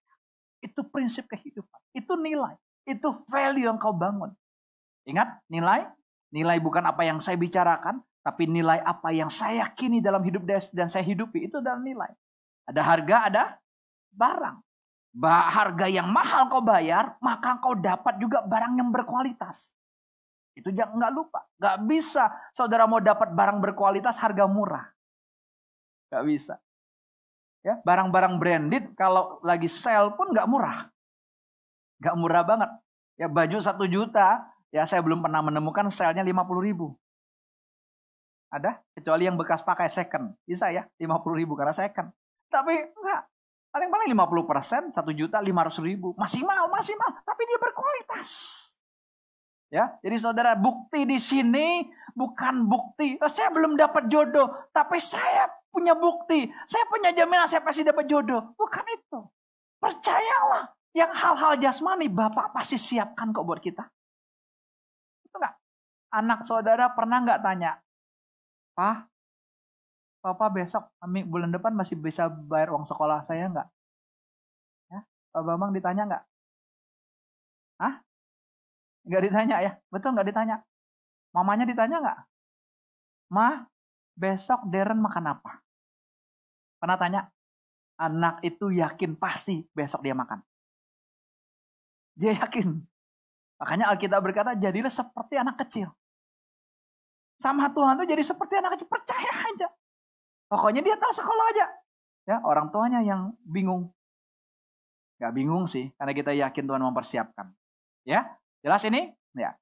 [0.61, 1.81] Itu prinsip kehidupan.
[1.91, 2.53] Itu nilai.
[2.85, 4.29] Itu value yang kau bangun.
[5.09, 5.89] Ingat, nilai?
[6.31, 10.87] Nilai bukan apa yang saya bicarakan, tapi nilai apa yang saya yakini dalam hidup dan
[10.87, 11.49] saya hidupi.
[11.49, 12.13] Itu adalah nilai.
[12.69, 13.43] Ada harga, ada
[14.13, 14.57] barang.
[15.25, 19.75] Harga yang mahal kau bayar, maka kau dapat juga barang yang berkualitas.
[20.53, 21.39] Itu jangan nggak lupa.
[21.57, 24.85] Nggak bisa saudara mau dapat barang berkualitas harga murah.
[26.13, 26.55] Nggak bisa.
[27.63, 30.91] Ya, barang-barang branded kalau lagi sale pun nggak murah.
[32.03, 32.69] Nggak murah banget.
[33.15, 36.91] Ya baju satu juta, ya saya belum pernah menemukan sale-nya 50 ribu.
[38.53, 38.77] Ada?
[38.93, 40.35] Kecuali yang bekas pakai second.
[40.45, 42.13] Bisa ya, 50 ribu karena second.
[42.51, 43.21] Tapi enggak.
[43.73, 46.13] Paling-paling 50 persen, 1 juta 500 ribu.
[46.13, 47.17] Masih mahal, masih mahal.
[47.25, 48.29] Tapi dia berkualitas.
[49.73, 53.17] Ya, jadi saudara bukti di sini bukan bukti.
[53.17, 56.45] Oh, saya belum dapat jodoh, tapi saya punya bukti.
[56.69, 58.53] Saya punya jaminan saya pasti dapat jodoh.
[58.53, 59.19] Bukan itu.
[59.81, 63.81] Percayalah, yang hal-hal jasmani Bapak pasti siapkan kok buat kita.
[65.25, 65.57] Itu enggak?
[66.13, 67.81] Anak saudara pernah nggak tanya,
[68.77, 69.09] Pak,
[70.21, 73.67] Papa besok bulan depan masih bisa bayar uang sekolah saya nggak?
[74.93, 74.99] Ya,
[75.33, 76.23] Pak Bambang ditanya nggak?
[77.81, 77.93] Hah?
[79.03, 79.71] Nggak ditanya ya?
[79.91, 80.57] Betul nggak ditanya?
[81.35, 82.19] Mamanya ditanya nggak?
[83.33, 83.65] Ma,
[84.13, 85.59] besok Darren makan apa?
[86.79, 87.21] Pernah tanya?
[87.99, 90.41] Anak itu yakin pasti besok dia makan.
[92.13, 92.81] Dia yakin.
[93.61, 95.89] Makanya Alkitab berkata, jadilah seperti anak kecil.
[97.39, 98.87] Sama Tuhan tuh jadi seperti anak kecil.
[98.91, 99.67] Percaya aja.
[100.51, 101.65] Pokoknya dia tahu sekolah aja.
[102.23, 103.91] Ya, orang tuanya yang bingung.
[105.17, 107.51] Gak bingung sih, karena kita yakin Tuhan mempersiapkan.
[108.03, 109.11] Ya, Jelas ini?
[109.35, 109.53] Ya.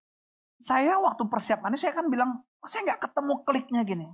[0.62, 4.08] Saya waktu persiapan ini saya kan bilang, oh, saya nggak ketemu kliknya gini.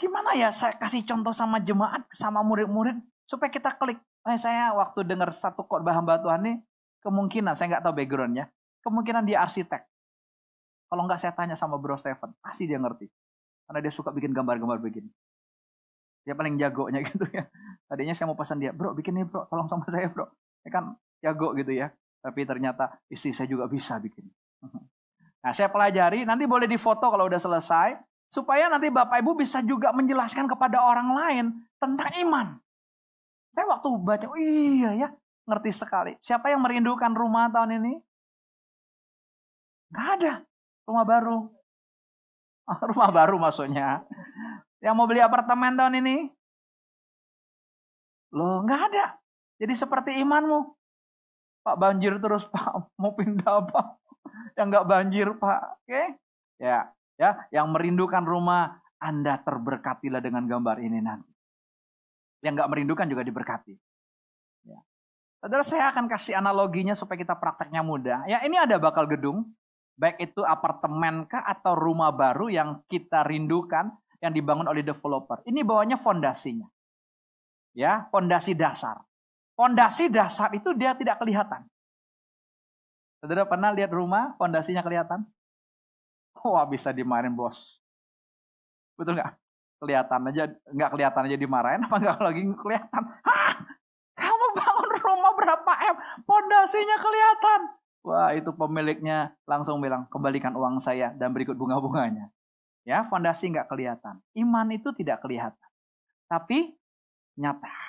[0.00, 2.96] Gimana ya saya kasih contoh sama jemaat, sama murid-murid,
[3.28, 4.00] supaya kita klik.
[4.26, 6.52] Eh, saya waktu dengar satu khotbah hamba Tuhan ini,
[7.04, 8.48] kemungkinan, saya nggak tahu backgroundnya,
[8.80, 9.84] kemungkinan dia arsitek.
[10.88, 13.06] Kalau nggak saya tanya sama Bro Stephen, pasti dia ngerti.
[13.68, 15.10] Karena dia suka bikin gambar-gambar begini.
[16.26, 17.46] Dia paling jagonya gitu ya.
[17.86, 20.26] Tadinya saya mau pesan dia, bro bikin nih bro, tolong sama saya bro.
[20.66, 21.94] Ya kan jago gitu ya.
[22.26, 24.26] Tapi ternyata istri saya juga bisa bikin.
[25.46, 27.94] Nah, saya pelajari, nanti boleh difoto kalau udah selesai.
[28.26, 31.46] Supaya nanti Bapak Ibu bisa juga menjelaskan kepada orang lain
[31.78, 32.58] tentang iman.
[33.54, 35.08] Saya waktu baca, oh iya ya,
[35.46, 36.18] ngerti sekali.
[36.18, 37.94] Siapa yang merindukan rumah tahun ini?
[39.94, 40.42] Gak ada.
[40.82, 41.38] Rumah baru.
[42.90, 44.02] rumah baru maksudnya.
[44.82, 46.26] Yang mau beli apartemen tahun ini?
[48.34, 49.16] Loh, nggak ada.
[49.56, 50.75] Jadi seperti imanmu.
[51.66, 53.98] Pak banjir terus Pak mau pindah apa?
[54.54, 55.90] Yang nggak banjir Pak, oke?
[55.90, 56.06] Okay?
[56.62, 61.34] Ya, ya, yang merindukan rumah Anda terberkatilah dengan gambar ini nanti.
[62.46, 63.74] Yang nggak merindukan juga diberkati.
[64.70, 64.78] Ya.
[65.42, 68.22] Saudara saya akan kasih analoginya supaya kita prakteknya mudah.
[68.30, 69.50] Ya ini ada bakal gedung,
[69.98, 73.90] baik itu apartemen kah atau rumah baru yang kita rindukan
[74.22, 75.42] yang dibangun oleh developer.
[75.44, 76.70] Ini bawahnya fondasinya.
[77.76, 79.04] Ya, fondasi dasar.
[79.56, 81.64] Fondasi dasar itu dia tidak kelihatan.
[83.24, 85.24] Saudara pernah lihat rumah, fondasinya kelihatan?
[86.36, 87.80] Wah bisa dimarin bos.
[89.00, 89.32] Betul nggak?
[89.80, 93.02] Kelihatan aja, nggak kelihatan aja dimarahin, apa nggak lagi kelihatan?
[93.24, 93.54] Hah,
[94.16, 95.96] kamu bangun rumah berapa M?
[96.28, 97.60] Pondasinya kelihatan.
[98.06, 102.30] Wah, itu pemiliknya langsung bilang, kembalikan uang saya dan berikut bunga-bunganya.
[102.86, 104.22] Ya, fondasi nggak kelihatan.
[104.38, 105.68] Iman itu tidak kelihatan.
[106.30, 106.78] Tapi
[107.34, 107.85] nyata.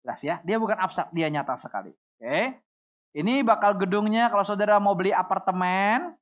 [0.00, 1.92] Jelas ya, dia bukan abstrak, dia nyata sekali.
[1.92, 2.56] Oke.
[3.10, 6.14] Ini bakal gedungnya kalau saudara mau beli apartemen,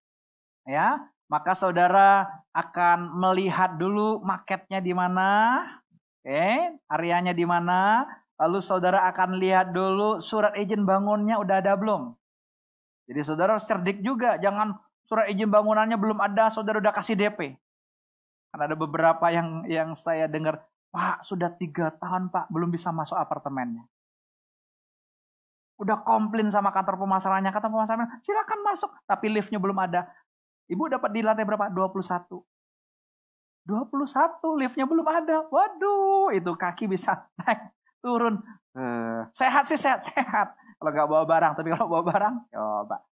[0.65, 0.97] ya,
[1.29, 2.25] maka saudara
[2.57, 5.61] akan melihat dulu marketnya di mana,
[6.25, 6.45] oke,
[6.89, 8.09] areanya di mana,
[8.41, 12.17] lalu saudara akan lihat dulu surat izin bangunnya udah ada belum.
[13.05, 17.53] Jadi saudara harus cerdik juga, jangan surat izin bangunannya belum ada, saudara udah kasih DP.
[18.49, 20.65] Karena ada beberapa yang yang saya dengar,
[20.99, 23.87] Pak sudah tiga tahun Pak belum bisa masuk apartemennya.
[25.79, 30.11] Udah komplain sama kantor pemasarannya, kantor pemasaran silakan masuk, tapi liftnya belum ada.
[30.67, 31.71] Ibu dapat di lantai berapa?
[31.71, 32.43] 21.
[33.63, 35.47] 21, liftnya belum ada.
[35.47, 37.71] Waduh, itu kaki bisa naik,
[38.03, 38.43] turun.
[38.75, 40.51] Uh, sehat sih, sehat, sehat.
[40.83, 43.07] Kalau nggak bawa barang, tapi kalau bawa barang, coba.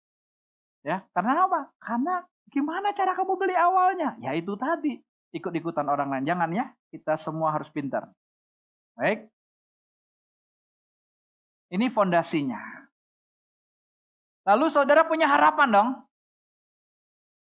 [0.87, 1.61] Ya, karena apa?
[1.83, 2.15] Karena
[2.47, 4.15] gimana cara kamu beli awalnya?
[4.23, 6.29] Ya itu tadi, ikut-ikutan orang lain.
[6.29, 8.09] Jangan ya, kita semua harus pintar.
[8.95, 9.29] Baik.
[11.73, 12.61] Ini fondasinya.
[14.45, 15.89] Lalu saudara punya harapan dong.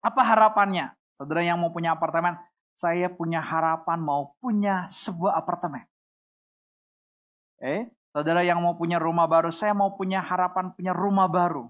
[0.03, 0.91] Apa harapannya?
[1.15, 2.35] Saudara yang mau punya apartemen,
[2.75, 5.83] saya punya harapan mau punya sebuah apartemen.
[7.59, 11.69] Eh, Saudara yang mau punya rumah baru, saya mau punya harapan punya rumah baru.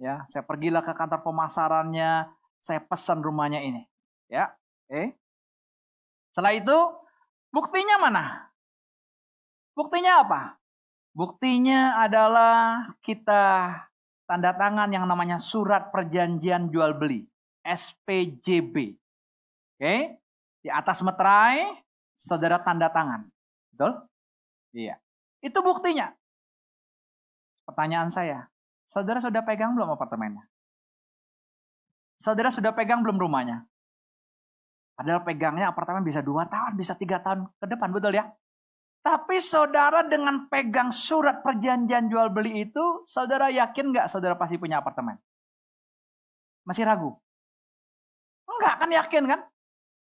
[0.00, 3.84] Ya, saya pergilah ke kantor pemasarannya, saya pesan rumahnya ini.
[4.32, 4.56] Ya,
[4.90, 5.14] eh.
[6.34, 6.78] Setelah itu,
[7.54, 8.24] buktinya mana?
[9.74, 10.58] Buktinya apa?
[11.14, 13.70] Buktinya adalah kita
[14.26, 17.22] tanda tangan yang namanya surat perjanjian jual beli,
[17.62, 18.98] SPJB.
[19.78, 19.94] Oke,
[20.64, 21.70] di atas meterai
[22.18, 23.30] saudara tanda tangan.
[23.70, 23.92] Betul?
[24.74, 24.98] Iya.
[25.38, 26.10] Itu buktinya.
[27.64, 28.48] Pertanyaan saya,
[28.88, 30.44] saudara sudah pegang belum apartemennya?
[32.18, 33.66] Saudara sudah pegang belum rumahnya?
[34.94, 38.30] Padahal pegangnya apartemen bisa dua tahun, bisa tiga tahun ke depan, betul ya?
[39.04, 44.80] Tapi saudara dengan pegang surat perjanjian jual beli itu, saudara yakin nggak saudara pasti punya
[44.80, 45.18] apartemen?
[46.64, 47.12] Masih ragu?
[48.48, 49.40] Enggak kan yakin kan?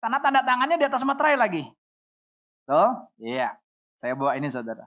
[0.04, 1.64] Karena tanda tangannya di atas materai lagi.
[2.68, 2.92] Tuh,
[3.24, 3.56] iya.
[3.98, 4.84] Saya bawa ini saudara.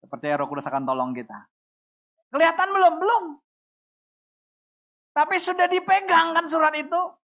[0.00, 1.36] Seperti Roh Kudus akan tolong kita.
[2.30, 2.94] Kelihatan belum?
[3.02, 3.24] Belum.
[5.10, 7.19] Tapi sudah dipegang kan surat itu.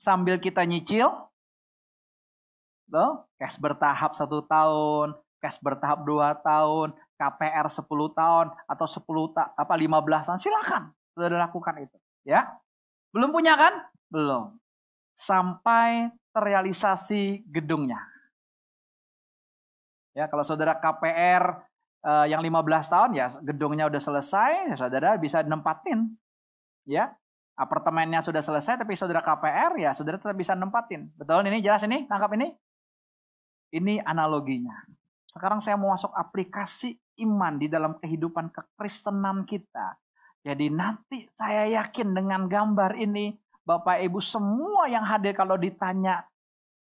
[0.00, 1.12] Sambil kita nyicil.
[2.88, 5.12] Loh, cash bertahap satu tahun,
[5.44, 7.84] cash bertahap dua tahun, KPR 10
[8.16, 10.82] tahun, atau 10 ta apa 15 tahun, silakan.
[11.12, 11.96] Sudah lakukan itu.
[12.24, 12.48] Ya.
[13.12, 13.76] Belum punya kan?
[14.08, 14.56] Belum.
[15.12, 18.00] Sampai terrealisasi gedungnya.
[20.16, 21.60] Ya, kalau saudara KPR
[22.08, 26.16] eh, yang 15 tahun ya gedungnya udah selesai, ya saudara bisa nempatin.
[26.88, 27.12] Ya.
[27.60, 31.12] Apartemennya sudah selesai tapi saudara KPR ya saudara tetap bisa nempatin.
[31.12, 32.08] Betul ini jelas ini?
[32.08, 32.48] Tangkap ini?
[33.76, 34.80] Ini analoginya.
[35.28, 39.94] Sekarang saya mau masuk aplikasi iman di dalam kehidupan kekristenan kita.
[40.40, 46.24] Jadi nanti saya yakin dengan gambar ini Bapak Ibu semua yang hadir kalau ditanya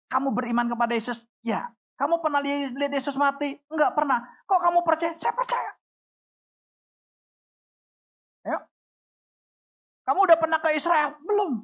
[0.08, 1.26] kamu beriman kepada Yesus?
[1.44, 1.68] Ya,
[2.00, 3.58] kamu pernah lihat Yesus mati?
[3.68, 4.24] Enggak pernah.
[4.48, 5.12] Kok kamu percaya?
[5.18, 5.77] Saya percaya.
[10.08, 11.20] Kamu udah pernah ke Israel?
[11.20, 11.60] Belum.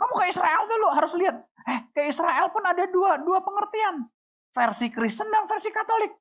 [0.00, 1.36] Kamu ke Israel dulu, harus lihat.
[1.68, 4.08] Eh, ke Israel pun ada dua, dua pengertian.
[4.56, 6.16] Versi Kristen dan versi Katolik.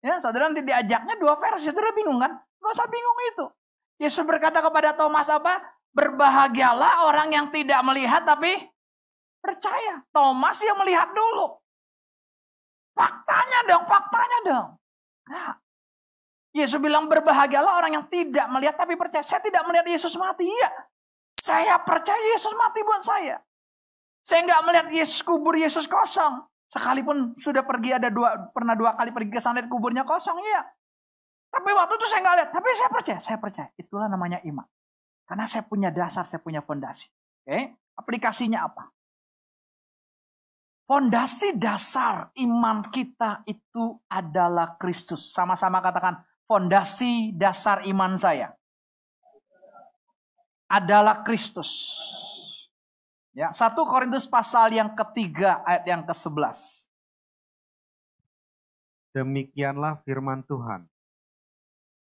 [0.00, 2.32] Ya, saudara nanti diajaknya dua versi, saudara bingung kan?
[2.32, 3.44] Gak usah bingung itu.
[4.00, 5.60] Yesus berkata kepada Thomas apa?
[5.92, 8.72] Berbahagialah orang yang tidak melihat tapi
[9.42, 9.98] Percaya.
[10.14, 11.58] Thomas yang melihat dulu.
[12.94, 14.66] Faktanya dong, faktanya dong.
[15.26, 15.58] Nah,
[16.52, 19.24] Yesus bilang berbahagialah orang yang tidak melihat tapi percaya.
[19.24, 20.44] Saya tidak melihat Yesus mati.
[20.44, 20.70] Iya.
[21.40, 23.40] Saya percaya Yesus mati buat saya.
[24.22, 26.44] Saya nggak melihat Yesus kubur Yesus kosong.
[26.72, 30.64] Sekalipun sudah pergi ada dua pernah dua kali pergi ke sana kuburnya kosong, iya.
[31.52, 33.68] Tapi waktu itu saya nggak lihat, tapi saya percaya, saya percaya.
[33.76, 34.64] Itulah namanya iman.
[35.28, 37.12] Karena saya punya dasar, saya punya fondasi.
[37.44, 38.88] Oke, aplikasinya apa?
[40.88, 45.28] Fondasi dasar iman kita itu adalah Kristus.
[45.28, 48.52] Sama-sama katakan, fondasi dasar iman saya
[50.68, 51.96] adalah Kristus.
[53.32, 56.52] Ya, 1 Korintus pasal yang ketiga ayat yang ke-11.
[59.16, 60.84] Demikianlah firman Tuhan.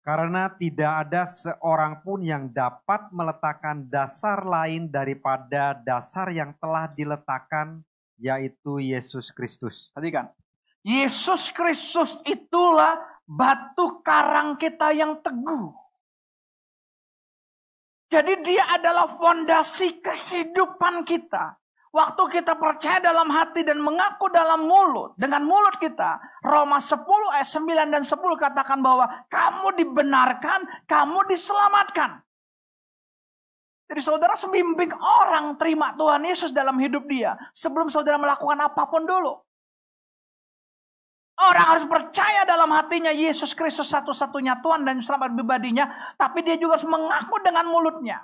[0.03, 7.79] Karena tidak ada seorang pun yang dapat meletakkan dasar lain daripada dasar yang telah diletakkan
[8.19, 9.95] yaitu Yesus Kristus.
[9.95, 10.27] Perhatikan.
[10.83, 15.71] Yesus Kristus itulah batu karang kita yang teguh.
[18.13, 21.57] Jadi dia adalah fondasi kehidupan kita.
[21.93, 25.13] Waktu kita percaya dalam hati dan mengaku dalam mulut.
[25.17, 26.17] Dengan mulut kita.
[26.41, 27.05] Roma 10
[27.37, 32.21] ayat 9 dan 10 katakan bahwa kamu dibenarkan, kamu diselamatkan.
[33.89, 34.89] Jadi saudara sebimbing
[35.21, 37.37] orang terima Tuhan Yesus dalam hidup dia.
[37.53, 39.37] Sebelum saudara melakukan apa pun dulu.
[41.43, 46.15] Orang harus percaya dalam hatinya Yesus Kristus satu-satunya Tuhan dan selamat pribadinya.
[46.15, 48.23] Tapi dia juga harus mengaku dengan mulutnya.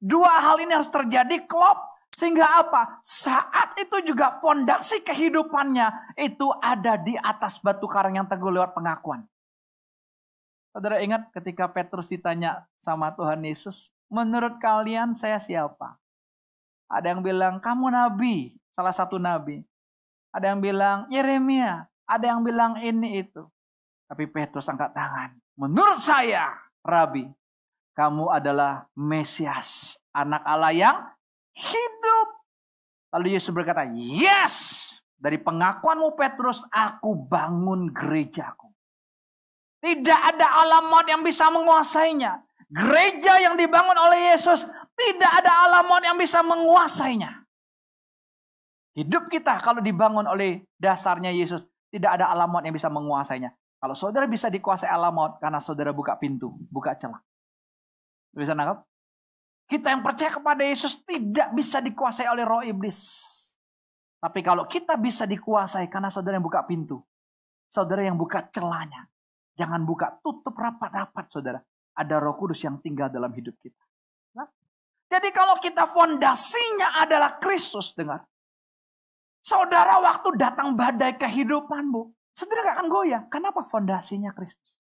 [0.00, 1.92] Dua hal ini harus terjadi klop.
[2.14, 3.02] Sehingga apa?
[3.02, 9.26] Saat itu juga fondasi kehidupannya itu ada di atas batu karang yang teguh lewat pengakuan.
[10.70, 15.98] Saudara ingat ketika Petrus ditanya sama Tuhan Yesus, menurut kalian saya siapa?
[16.86, 19.66] Ada yang bilang, kamu nabi, salah satu nabi.
[20.30, 23.42] Ada yang bilang, Yeremia, ada yang bilang ini itu.
[24.04, 25.32] Tapi Petrus angkat tangan.
[25.56, 26.52] Menurut saya,
[26.84, 27.24] Rabi,
[27.96, 30.96] kamu adalah Mesias, anak Allah yang
[31.56, 32.28] hidup.
[33.14, 34.82] Lalu Yesus berkata, yes,
[35.14, 38.68] dari pengakuanmu Petrus, aku bangun gerejaku.
[39.80, 42.42] Tidak ada alamat yang bisa menguasainya.
[42.72, 44.66] Gereja yang dibangun oleh Yesus,
[44.98, 47.44] tidak ada alamat yang bisa menguasainya.
[48.94, 51.62] Hidup kita kalau dibangun oleh dasarnya Yesus,
[51.94, 53.54] tidak ada alamat yang bisa menguasainya.
[53.78, 57.22] Kalau saudara bisa dikuasai alamat karena saudara buka pintu, buka celah.
[58.34, 58.82] Bisa nangkap?
[59.70, 62.98] Kita yang percaya kepada Yesus tidak bisa dikuasai oleh roh iblis.
[64.18, 66.98] Tapi kalau kita bisa dikuasai karena saudara yang buka pintu.
[67.70, 69.06] Saudara yang buka celahnya.
[69.54, 71.62] Jangan buka tutup rapat-rapat saudara.
[71.94, 73.84] Ada roh kudus yang tinggal dalam hidup kita.
[75.14, 78.26] Jadi kalau kita fondasinya adalah Kristus, dengar.
[79.44, 83.22] Saudara waktu datang badai kehidupanmu, saudara gak akan goyah.
[83.28, 83.68] Kenapa?
[83.68, 84.80] Fondasinya Kristus.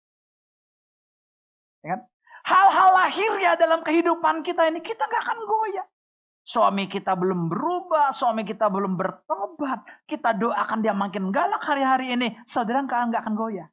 [1.81, 2.01] Ya kan?
[2.45, 5.85] Hal-hal lahir ya dalam kehidupan kita ini, kita gak akan goyah.
[6.45, 9.81] Suami kita belum berubah, suami kita belum bertobat.
[10.05, 12.37] Kita doakan dia makin galak hari-hari ini.
[12.45, 13.65] Saudara gak akan goyah.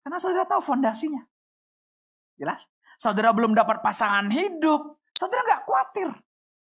[0.00, 1.20] Karena saudara tahu fondasinya.
[2.40, 2.64] Jelas?
[2.96, 4.96] Saudara belum dapat pasangan hidup.
[5.12, 6.08] Saudara gak khawatir.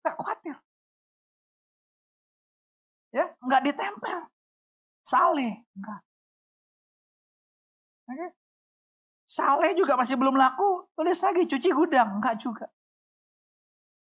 [0.07, 0.55] Gak khawatir
[3.15, 4.19] ya nggak ditempel
[5.07, 6.01] sale enggak
[8.05, 8.27] Oke.
[9.25, 12.69] Sale juga masih belum laku, tulis lagi cuci gudang, enggak juga.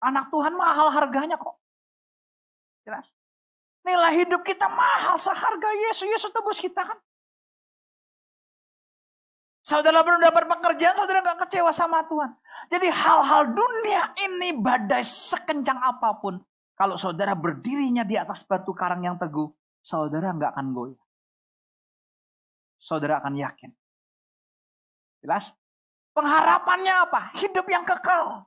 [0.04, 1.56] Anak Tuhan mahal harganya kok.
[2.84, 3.08] Jelas.
[3.88, 6.08] Nilai hidup kita mahal seharga Yesus.
[6.08, 7.00] Yesus tebus kita kan.
[9.64, 12.36] Saudara belum dapat pekerjaan, saudara nggak kecewa sama Tuhan.
[12.68, 16.44] Jadi hal-hal dunia ini badai sekencang apa pun.
[16.74, 19.50] Kalau saudara berdirinya di atas batu karang yang teguh,
[19.86, 21.06] saudara nggak akan goyah.
[22.82, 23.72] Saudara akan yakin.
[25.24, 25.54] Jelas?
[26.12, 27.32] Pengharapannya apa?
[27.40, 28.44] Hidup yang kekal.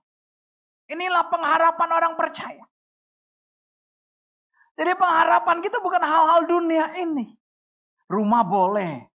[0.87, 2.63] Inilah pengharapan orang percaya.
[4.77, 7.33] Jadi pengharapan kita bukan hal-hal dunia ini.
[8.07, 9.09] Rumah boleh,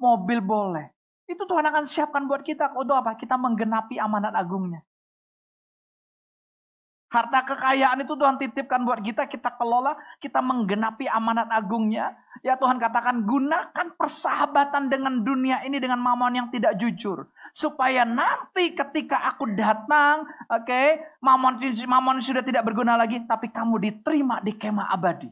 [0.00, 0.88] mobil boleh.
[1.28, 3.14] Itu Tuhan akan siapkan buat kita untuk apa?
[3.14, 4.82] Kita menggenapi amanat agungnya.
[7.12, 12.16] Harta kekayaan itu Tuhan titipkan buat kita, kita kelola, kita menggenapi amanat agungnya.
[12.40, 17.28] Ya Tuhan katakan gunakan persahabatan dengan dunia ini dengan mamon yang tidak jujur.
[17.52, 23.76] Supaya nanti ketika aku datang, oke, okay, mamon, mamon sudah tidak berguna lagi, tapi kamu
[23.92, 25.28] diterima di kemah abadi.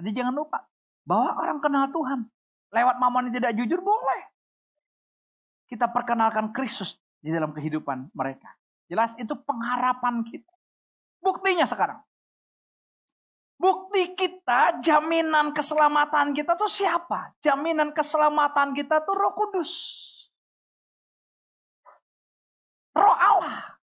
[0.00, 0.64] Jadi jangan lupa,
[1.04, 2.20] bahwa orang kenal Tuhan.
[2.72, 4.22] Lewat mamon yang tidak jujur boleh.
[5.68, 8.56] Kita perkenalkan Kristus di dalam kehidupan mereka.
[8.88, 10.52] Jelas itu pengharapan kita.
[11.20, 12.00] Buktinya sekarang.
[13.58, 17.34] Bukti kita, jaminan keselamatan kita tuh siapa?
[17.42, 19.72] Jaminan keselamatan kita tuh Roh Kudus.
[22.94, 23.78] Roh Allah.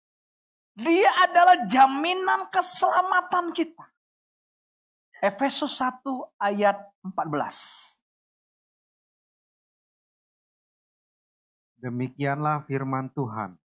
[0.76, 3.86] Dia adalah jaminan keselamatan kita.
[5.22, 6.04] Efesus 1
[6.41, 8.02] ayat 14.
[11.80, 13.61] Demikianlah firman Tuhan.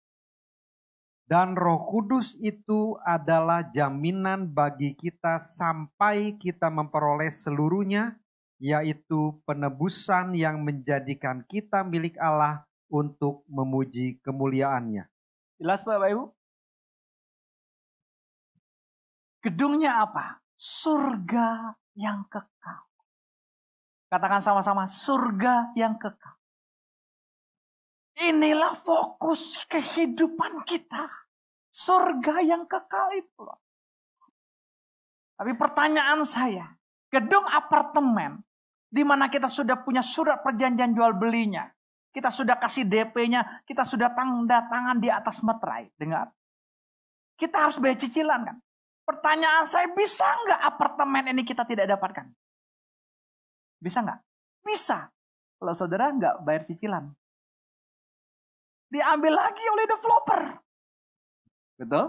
[1.24, 8.20] Dan Roh Kudus itu adalah jaminan bagi kita sampai kita memperoleh seluruhnya,
[8.60, 15.08] yaitu penebusan yang menjadikan kita milik Allah untuk memuji kemuliaannya.
[15.64, 16.24] Jelas Bapak Ibu?
[19.44, 20.44] Gedungnya apa?
[20.60, 22.80] Surga yang kekal.
[24.12, 26.36] Katakan sama-sama, surga yang kekal.
[28.24, 31.12] Inilah fokus kehidupan kita.
[31.74, 33.44] Surga yang kekal itu.
[35.34, 36.70] Tapi pertanyaan saya,
[37.10, 38.46] gedung apartemen
[38.94, 41.66] Di mana kita sudah punya surat perjanjian jual belinya.
[42.14, 45.90] Kita sudah kasih DP-nya, kita sudah tanda tangan di atas meterai.
[45.98, 46.30] Dengar.
[47.34, 48.58] Kita harus bayar cicilan kan.
[49.02, 52.30] Pertanyaan saya, bisa nggak apartemen ini kita tidak dapatkan?
[53.82, 54.22] Bisa nggak?
[54.62, 55.10] Bisa.
[55.58, 57.10] Kalau saudara nggak bayar cicilan.
[58.94, 60.42] Diambil lagi oleh developer.
[61.82, 62.06] Betul?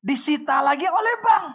[0.00, 1.46] Disita lagi oleh bank.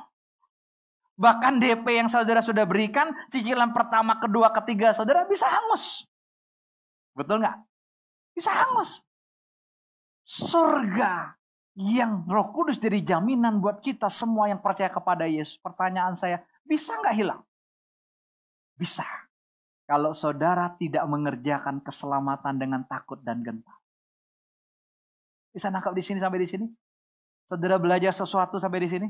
[1.18, 6.06] Bahkan DP yang saudara sudah berikan, cicilan pertama, kedua, ketiga saudara bisa hangus.
[7.18, 7.58] Betul nggak?
[8.38, 9.02] Bisa hangus.
[10.22, 11.34] Surga
[11.74, 15.58] yang roh kudus jadi jaminan buat kita semua yang percaya kepada Yesus.
[15.58, 17.42] Pertanyaan saya, bisa nggak hilang?
[18.78, 19.10] Bisa.
[19.90, 23.74] Kalau saudara tidak mengerjakan keselamatan dengan takut dan gentar.
[25.58, 26.70] Bisa nangkap di sini sampai di sini?
[27.50, 29.10] Saudara belajar sesuatu sampai di sini?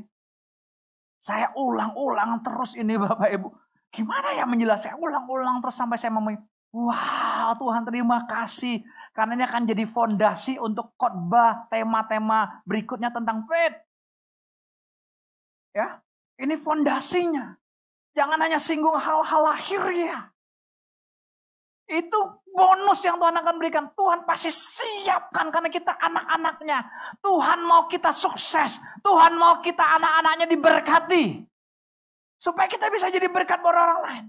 [1.20, 3.52] Saya ulang-ulang terus ini Bapak Ibu.
[3.92, 4.96] Gimana ya menjelaskan?
[4.96, 6.40] Ulang-ulang terus sampai saya ngomong,
[6.72, 8.80] wow Tuhan terima kasih.
[9.12, 13.76] Karena ini akan jadi fondasi untuk khotbah tema-tema berikutnya tentang faith.
[15.76, 16.00] Ya,
[16.40, 17.60] ini fondasinya.
[18.16, 20.32] Jangan hanya singgung hal-hal lahir ya.
[21.92, 23.84] Itu bonus yang Tuhan akan berikan.
[23.94, 26.78] Tuhan pasti siapkan karena kita anak-anaknya.
[27.22, 28.80] Tuhan mau kita sukses.
[29.00, 31.24] Tuhan mau kita anak-anaknya diberkati.
[32.38, 34.24] Supaya kita bisa jadi berkat buat orang lain.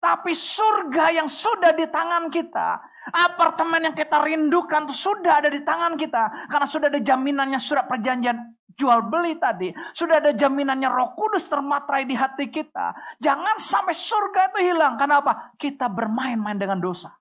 [0.00, 2.80] Tapi surga yang sudah di tangan kita.
[3.12, 6.48] Apartemen yang kita rindukan sudah ada di tangan kita.
[6.48, 9.68] Karena sudah ada jaminannya surat perjanjian jual beli tadi.
[9.92, 12.96] Sudah ada jaminannya roh kudus termatrai di hati kita.
[13.20, 14.96] Jangan sampai surga itu hilang.
[14.96, 15.52] Kenapa?
[15.60, 17.19] Kita bermain-main dengan dosa.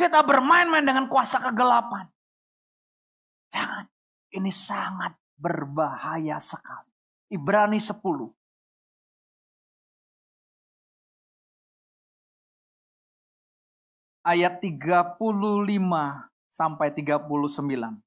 [0.00, 2.08] Kita bermain-main dengan kuasa kegelapan.
[3.52, 3.84] Jangan.
[4.32, 6.88] Ini sangat berbahaya sekali.
[7.28, 8.32] Ibrani 10.
[14.24, 15.20] Ayat 35
[16.48, 18.00] sampai 39.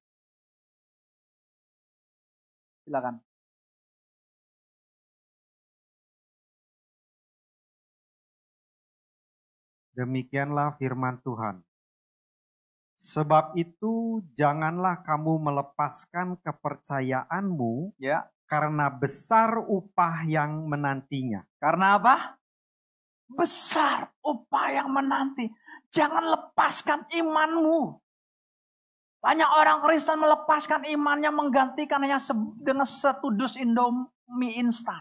[2.82, 3.22] Silakan.
[9.94, 11.62] Demikianlah firman Tuhan.
[12.94, 18.26] Sebab itu janganlah kamu melepaskan kepercayaanmu ya.
[18.44, 21.42] karena besar upah yang menantinya.
[21.58, 22.38] Karena apa?
[23.26, 25.50] Besar upah yang menanti.
[25.90, 27.98] Jangan lepaskan imanmu.
[29.24, 32.20] Banyak orang Kristen melepaskan imannya menggantikannya
[32.60, 35.00] dengan setudus indomie instan.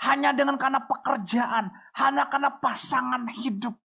[0.00, 1.68] Hanya dengan karena pekerjaan,
[2.00, 3.76] hanya karena pasangan hidup.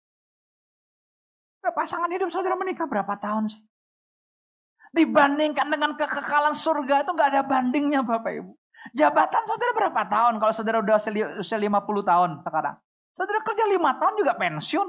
[1.72, 3.62] Pasangan hidup saudara menikah berapa tahun sih?
[4.94, 8.52] Dibandingkan dengan kekekalan surga itu gak ada bandingnya Bapak Ibu.
[8.92, 11.00] Jabatan saudara berapa tahun kalau saudara udah
[11.40, 11.72] usia 50
[12.04, 12.76] tahun sekarang?
[13.16, 14.88] Saudara kerja 5 tahun juga pensiun.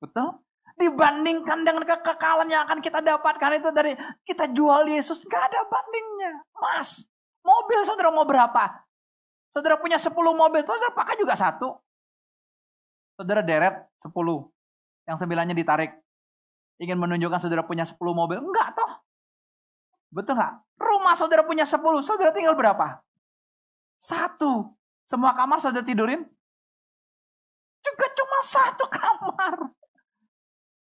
[0.00, 0.44] Betul?
[0.74, 3.94] dibandingkan dengan kekekalan yang akan kita dapatkan itu dari
[4.26, 7.06] kita jual Yesus nggak ada bandingnya mas
[7.46, 8.82] mobil saudara mau berapa
[9.54, 11.78] saudara punya 10 mobil saudara pakai juga satu
[13.14, 14.10] saudara deret 10
[15.04, 15.92] yang sembilannya ditarik
[16.80, 18.90] ingin menunjukkan saudara punya 10 mobil enggak toh
[20.10, 23.00] betul nggak rumah saudara punya 10 saudara tinggal berapa
[24.00, 24.74] satu
[25.04, 26.24] semua kamar saudara tidurin
[27.84, 29.74] juga cuma satu kamar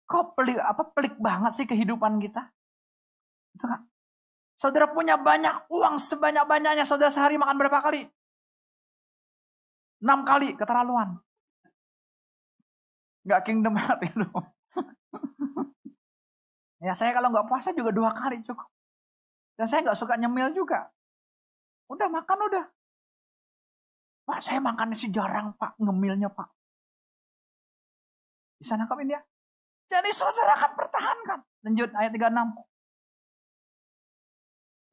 [0.06, 2.46] Kok pelik apa pelik banget sih kehidupan kita?
[3.58, 3.82] Itu kan?
[4.56, 8.06] Saudara punya banyak uang sebanyak-banyaknya, saudara sehari makan berapa kali?
[10.06, 11.18] Enam kali, keterlaluan.
[13.26, 14.28] Gak kingdom banget itu.
[16.86, 18.70] ya saya kalau nggak puasa juga dua kali cukup.
[19.58, 20.86] Dan saya nggak suka nyemil juga.
[21.90, 22.66] Udah makan udah.
[24.26, 26.50] Pak saya makan sih jarang pak, ngemilnya pak.
[28.58, 29.22] Bisa nangkapin ya?
[29.90, 31.40] Jadi saudara akan pertahankan.
[31.62, 32.66] Lanjut ayat 36.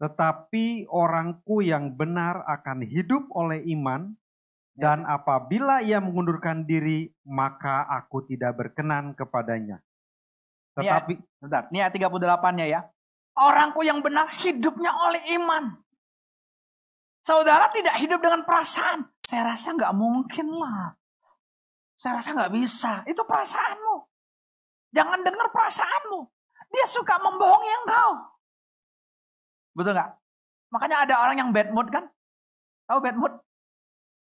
[0.02, 4.12] Tetapi orangku yang benar akan hidup oleh iman.
[4.82, 9.78] Dan apabila ia mengundurkan diri, maka aku tidak berkenan kepadanya.
[10.74, 12.80] Tetapi, ini ayat, ini ayat 38-nya ya.
[13.38, 15.78] Orangku yang benar hidupnya oleh iman.
[17.22, 19.06] Saudara tidak hidup dengan perasaan.
[19.22, 20.98] Saya rasa nggak mungkin lah.
[21.94, 23.06] Saya rasa nggak bisa.
[23.06, 23.96] Itu perasaanmu.
[24.98, 26.26] Jangan dengar perasaanmu.
[26.74, 28.10] Dia suka membohongi engkau.
[29.78, 30.10] Betul nggak?
[30.74, 32.10] Makanya ada orang yang bad mood kan?
[32.90, 33.38] Tahu bad mood?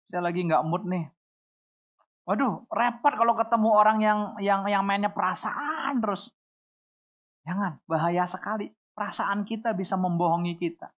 [0.09, 1.05] Saya lagi nggak mood nih.
[2.29, 6.29] Waduh, repot kalau ketemu orang yang yang yang mainnya perasaan terus.
[7.49, 8.69] Jangan, bahaya sekali.
[8.93, 10.93] Perasaan kita bisa membohongi kita.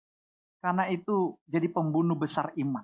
[0.61, 2.81] Karena itu jadi pembunuh besar iman.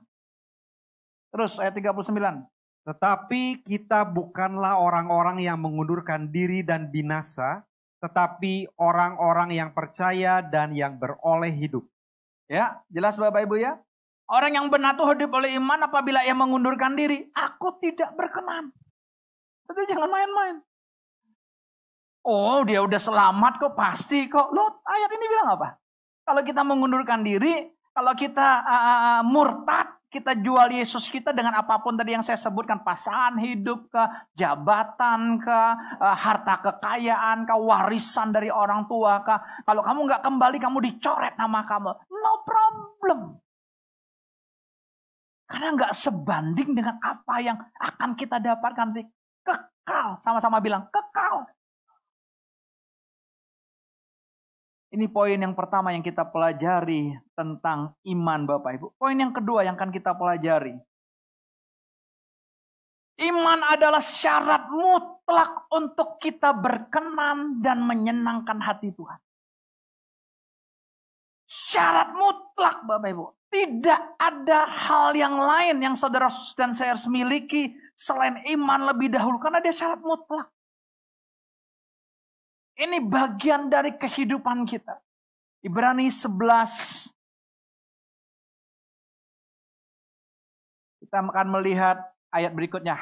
[1.33, 2.45] Terus ayat 39.
[2.85, 7.65] Tetapi kita bukanlah orang-orang yang mengundurkan diri dan binasa,
[7.97, 11.81] tetapi orang-orang yang percaya dan yang beroleh hidup.
[12.45, 13.81] Ya, jelas Bapak Ibu ya?
[14.25, 17.29] Orang yang benar itu hidup oleh iman apabila ia mengundurkan diri.
[17.29, 18.73] Aku tidak berkenan.
[19.69, 20.55] Tapi jangan main-main.
[22.25, 24.49] Oh dia udah selamat kok pasti kok.
[24.49, 25.77] Lo ayat ini bilang apa?
[26.25, 31.93] Kalau kita mengundurkan diri, kalau kita uh, murtad, kita jual Yesus kita dengan apa pun
[31.93, 34.03] tadi yang saya sebutkan, pasangan hidup ke,
[34.33, 35.61] jabatan ke,
[36.01, 39.37] uh, harta kekayaan ke, warisan dari orang tua ke.
[39.69, 41.93] Kalau kamu nggak kembali, kamu dicoret nama kamu.
[42.09, 43.37] No problem.
[45.45, 49.05] Karena nggak sebanding dengan apa yang akan kita dapatkan nanti.
[49.45, 50.17] Kekal.
[50.25, 51.45] Sama-sama bilang, kekal.
[54.95, 58.87] Ini poin yang pertama yang kita pelajari tentang iman Bapak Ibu.
[58.95, 60.71] Poin yang kedua yang akan kita pelajari.
[63.19, 69.19] Iman adalah syarat mutlak untuk kita berkenan dan menyenangkan hati Tuhan.
[71.43, 73.34] Syarat mutlak Bapak Ibu.
[73.49, 76.27] Tidak ada hal yang lain yang saudara
[76.59, 79.39] dan saya harus miliki selain iman lebih dahulu.
[79.39, 80.51] Karena dia syarat mutlak.
[82.75, 84.99] Ini bagian dari kehidupan kita.
[85.63, 87.07] Ibrani 11.
[90.99, 92.03] Kita akan melihat
[92.35, 92.99] ayat berikutnya.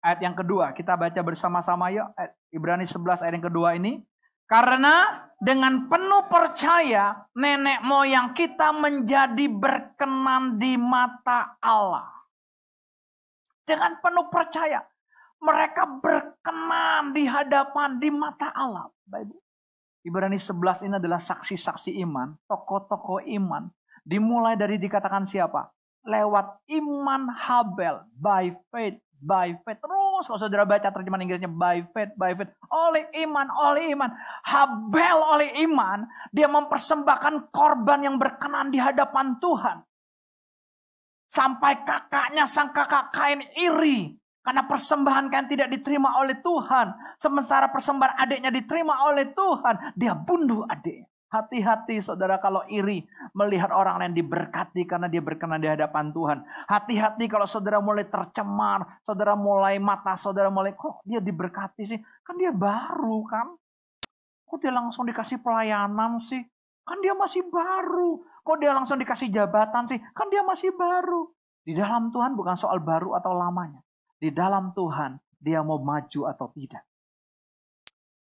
[0.00, 2.08] Ayat yang kedua, kita baca bersama-sama yuk.
[2.48, 4.00] Ibrani 11 ayat yang kedua ini.
[4.44, 12.08] Karena dengan penuh percaya nenek moyang kita menjadi berkenan di mata Allah.
[13.64, 14.84] Dengan penuh percaya
[15.44, 18.88] mereka berkenan di hadapan di mata Allah.
[19.04, 19.32] Baik,
[20.04, 23.68] Ibrani 11 ini adalah saksi-saksi iman, tokoh-tokoh iman.
[24.04, 25.68] Dimulai dari dikatakan siapa?
[26.04, 29.80] Lewat iman Habel, by faith, by faith.
[29.80, 32.52] Terus kalau saudara baca terjemahan Inggrisnya by faith, by faith.
[32.68, 34.12] Oleh iman, oleh iman.
[34.44, 39.80] Habel oleh iman, dia mempersembahkan korban yang berkenan di hadapan Tuhan.
[41.24, 44.14] Sampai kakaknya sang kakak kain iri
[44.44, 46.92] karena persembahan kan tidak diterima oleh Tuhan.
[47.16, 49.96] Sementara persembahan adiknya diterima oleh Tuhan.
[49.96, 51.13] Dia bunuh adik.
[51.34, 53.02] Hati-hati saudara kalau iri
[53.34, 56.46] melihat orang lain diberkati karena dia berkenan di hadapan Tuhan.
[56.70, 61.98] Hati-hati kalau saudara mulai tercemar, saudara mulai mata, saudara mulai kok dia diberkati sih?
[62.22, 63.50] Kan dia baru kan?
[64.46, 66.46] Kok dia langsung dikasih pelayanan sih?
[66.86, 68.22] Kan dia masih baru.
[68.46, 69.98] Kok dia langsung dikasih jabatan sih?
[70.14, 71.34] Kan dia masih baru.
[71.66, 73.82] Di dalam Tuhan bukan soal baru atau lamanya
[74.24, 76.80] di dalam Tuhan dia mau maju atau tidak.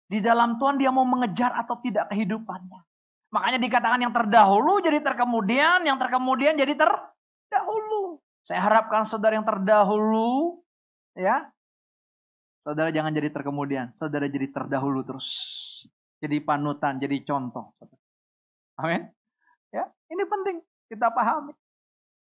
[0.09, 2.81] Di dalam Tuhan dia mau mengejar atau tidak kehidupannya.
[3.31, 8.19] Makanya dikatakan yang terdahulu jadi terkemudian, yang terkemudian jadi terdahulu.
[8.43, 10.59] Saya harapkan saudara yang terdahulu,
[11.15, 11.47] ya,
[12.67, 15.29] saudara jangan jadi terkemudian, saudara jadi terdahulu terus.
[16.21, 17.73] Jadi panutan, jadi contoh.
[18.77, 19.09] Amin.
[19.73, 20.61] Ya, ini penting
[20.91, 21.55] kita pahami.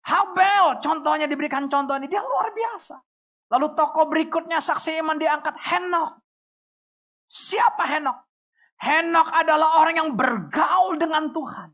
[0.05, 2.97] Habel contohnya diberikan contoh ini, dia luar biasa.
[3.53, 6.17] Lalu tokoh berikutnya saksi iman diangkat Henok.
[7.29, 8.24] Siapa Henok?
[8.76, 11.69] Henok adalah orang yang bergaul dengan Tuhan.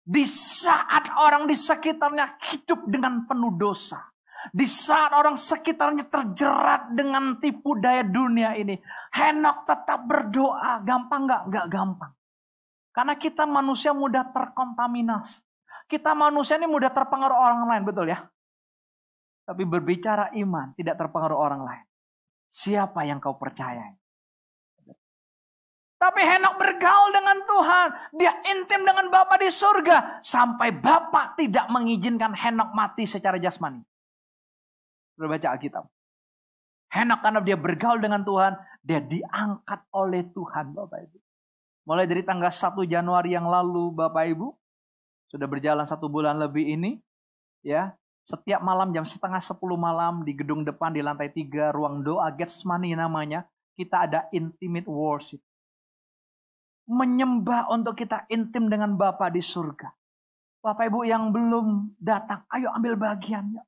[0.00, 4.10] Di saat orang di sekitarnya hidup dengan penuh dosa.
[4.50, 8.76] Di saat orang sekitarnya terjerat dengan tipu daya dunia ini.
[9.12, 10.80] Henok tetap berdoa.
[10.82, 11.42] Gampang nggak?
[11.52, 12.12] Nggak gampang.
[12.90, 15.44] Karena kita manusia mudah terkontaminasi.
[15.90, 18.22] Kita manusia ini mudah terpengaruh orang lain, betul ya?
[19.42, 21.84] Tapi berbicara iman tidak terpengaruh orang lain.
[22.46, 23.90] Siapa yang kau percaya?
[26.00, 27.88] Tapi Henok bergaul dengan Tuhan.
[28.16, 30.24] Dia intim dengan Bapa di surga.
[30.24, 33.84] Sampai Bapa tidak mengizinkan Henok mati secara jasmani.
[35.20, 35.84] Berbaca Alkitab.
[36.88, 38.56] Henok karena dia bergaul dengan Tuhan.
[38.80, 41.18] Dia diangkat oleh Tuhan Bapak Ibu.
[41.84, 44.56] Mulai dari tanggal 1 Januari yang lalu Bapak Ibu.
[45.28, 46.96] Sudah berjalan satu bulan lebih ini.
[47.60, 47.92] Ya,
[48.24, 52.96] setiap malam jam setengah sepuluh malam di gedung depan di lantai tiga ruang doa Getsemani
[52.96, 53.44] namanya.
[53.76, 55.44] Kita ada intimate worship.
[56.90, 59.86] Menyembah untuk kita intim dengan Bapa di surga.
[60.60, 63.62] Bapak Ibu yang belum datang, ayo ambil bagiannya.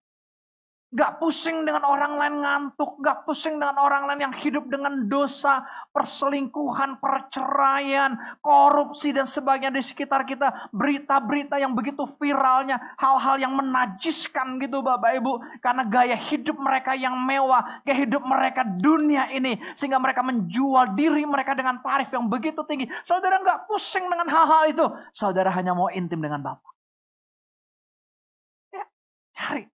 [0.92, 3.00] Gak pusing dengan orang lain ngantuk.
[3.00, 8.12] Gak pusing dengan orang lain yang hidup dengan dosa, perselingkuhan, perceraian,
[8.44, 10.68] korupsi dan sebagainya di sekitar kita.
[10.68, 12.76] Berita-berita yang begitu viralnya.
[13.00, 15.64] Hal-hal yang menajiskan gitu Bapak Ibu.
[15.64, 17.80] Karena gaya hidup mereka yang mewah.
[17.88, 19.56] Gaya hidup mereka dunia ini.
[19.72, 22.84] Sehingga mereka menjual diri mereka dengan tarif yang begitu tinggi.
[23.08, 24.84] Saudara gak pusing dengan hal-hal itu.
[25.16, 26.72] Saudara hanya mau intim dengan Bapak.
[28.76, 28.84] Ya,
[29.32, 29.71] cari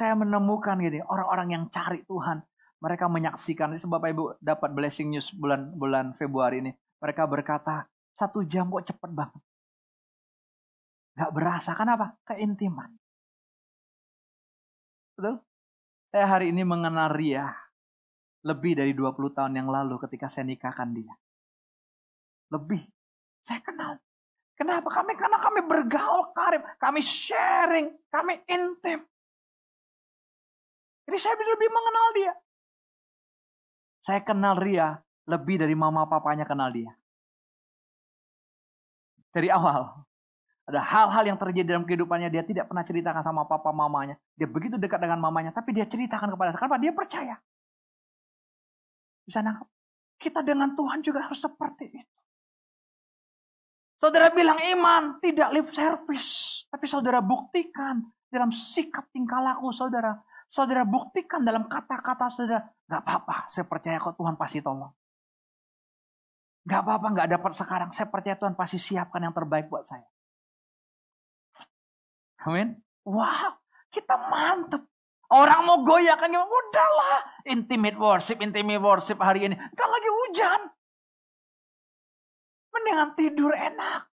[0.00, 2.40] Saya menemukan gini, orang-orang yang cari Tuhan,
[2.80, 3.76] mereka menyaksikan.
[3.76, 6.72] Bapak Ibu dapat blessing news bulan bulan Februari ini.
[7.04, 7.84] Mereka berkata,
[8.16, 9.42] satu jam kok cepet banget.
[11.20, 12.16] Gak berasa, kenapa?
[12.24, 12.96] Keintiman.
[15.20, 15.36] Betul?
[16.08, 17.52] Saya hari ini mengenal Ria
[18.40, 21.12] lebih dari 20 tahun yang lalu ketika saya nikahkan dia.
[22.48, 22.88] Lebih.
[23.44, 24.00] Saya kenal.
[24.56, 24.88] Kenapa?
[24.88, 29.04] Kami karena kami bergaul karib, kami sharing, kami intim.
[31.10, 32.32] Jadi saya lebih mengenal dia.
[33.98, 34.94] Saya kenal Ria
[35.26, 36.94] lebih dari mama papanya kenal dia.
[39.34, 39.90] Dari awal.
[40.70, 44.14] Ada hal-hal yang terjadi dalam kehidupannya dia tidak pernah ceritakan sama papa mamanya.
[44.38, 46.62] Dia begitu dekat dengan mamanya, tapi dia ceritakan kepada saya.
[46.62, 46.78] Kenapa?
[46.78, 47.34] Dia percaya.
[49.26, 49.66] Bisa nangkap?
[50.14, 52.18] Kita dengan Tuhan juga harus seperti itu.
[53.98, 56.62] Saudara bilang iman, tidak lip service.
[56.70, 57.98] Tapi saudara buktikan
[58.30, 60.14] dalam sikap tingkah laku saudara.
[60.50, 62.66] Saudara buktikan dalam kata-kata saudara.
[62.90, 64.90] Gak apa-apa, saya percaya kok Tuhan pasti tolong.
[66.66, 67.90] Gak apa-apa, gak dapat sekarang.
[67.94, 70.02] Saya percaya Tuhan pasti siapkan yang terbaik buat saya.
[72.42, 72.82] Amin.
[73.06, 73.62] Wow,
[73.94, 74.82] kita mantep.
[75.30, 77.46] Orang mau goyahkan, udahlah.
[77.46, 79.54] Intimate worship, intimate worship hari ini.
[79.54, 80.60] Kan lagi hujan.
[82.74, 84.10] Mendingan tidur enak.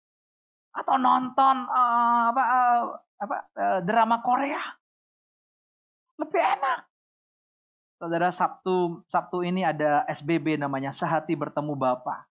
[0.75, 2.83] Atau nonton uh, apa, uh,
[3.23, 4.59] apa uh, drama Korea.
[6.19, 6.79] Lebih enak.
[7.99, 12.27] Saudara Sabtu Sabtu ini ada SBB namanya Sehati Bertemu Bapak.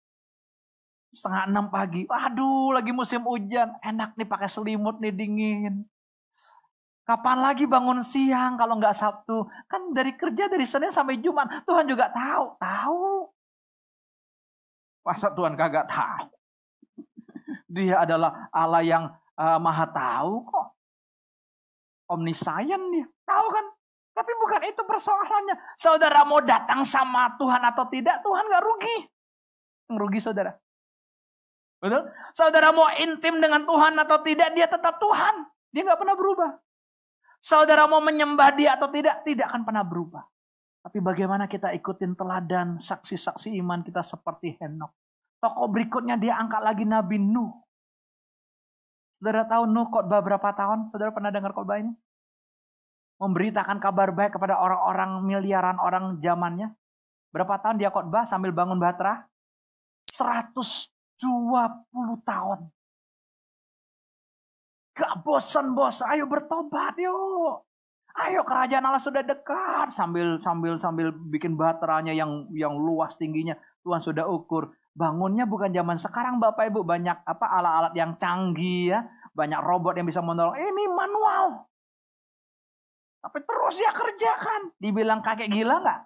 [1.14, 2.06] Setengah enam pagi.
[2.10, 3.74] Aduh lagi musim hujan.
[3.82, 5.86] Enak nih pakai selimut nih dingin.
[7.04, 9.44] Kapan lagi bangun siang kalau nggak Sabtu?
[9.68, 11.68] Kan dari kerja dari Senin sampai Jumat.
[11.68, 12.46] Tuhan juga tahu.
[12.56, 13.08] Tahu.
[15.04, 16.32] Masa Tuhan kagak tahu?
[17.68, 19.04] Dia adalah Allah yang
[19.36, 20.68] uh, maha tahu kok.
[22.12, 23.06] Omniscient dia.
[23.24, 23.66] Tahu kan?
[24.14, 25.56] Tapi bukan itu persoalannya.
[25.82, 28.98] Saudara mau datang sama Tuhan atau tidak, Tuhan nggak rugi.
[29.90, 30.52] Yang rugi saudara.
[31.82, 32.08] Betul?
[32.38, 35.50] Saudara mau intim dengan Tuhan atau tidak, dia tetap Tuhan.
[35.74, 36.52] Dia nggak pernah berubah.
[37.44, 40.24] Saudara mau menyembah dia atau tidak, tidak akan pernah berubah.
[40.84, 44.92] Tapi bagaimana kita ikutin teladan saksi-saksi iman kita seperti Henok.
[45.44, 47.63] Tokoh berikutnya dia angkat lagi Nabi Nuh.
[49.24, 50.92] Saudara tahu Nuh khotbah berapa tahun?
[50.92, 51.96] Saudara pernah dengar khotbah ini?
[53.24, 56.76] Memberitakan kabar baik kepada orang-orang miliaran orang zamannya.
[57.32, 59.24] Berapa tahun dia khotbah sambil bangun bahtera?
[60.12, 60.92] 120
[62.28, 62.68] tahun.
[64.92, 67.64] Gak bosan bos, ayo bertobat yuk.
[68.28, 73.56] Ayo kerajaan Allah sudah dekat sambil sambil sambil bikin baterainya yang yang luas tingginya
[73.88, 74.76] Tuhan sudah ukur.
[74.94, 79.00] Bangunnya bukan zaman sekarang Bapak Ibu banyak apa alat-alat yang canggih ya,
[79.34, 80.54] banyak robot yang bisa menolong.
[80.54, 81.66] Ini manual.
[83.26, 84.62] Tapi terus ya kerjakan.
[84.78, 86.00] Dibilang kakek gila nggak?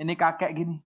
[0.00, 0.76] Ini kakek gini.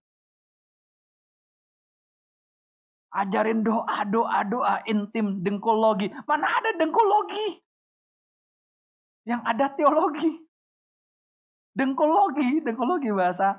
[3.14, 6.12] Ajarin doa, doa, doa intim, dengkologi.
[6.26, 7.62] Mana ada dengkologi?
[9.24, 10.30] Yang ada teologi.
[11.78, 13.54] Dengkologi, dengkologi bahasa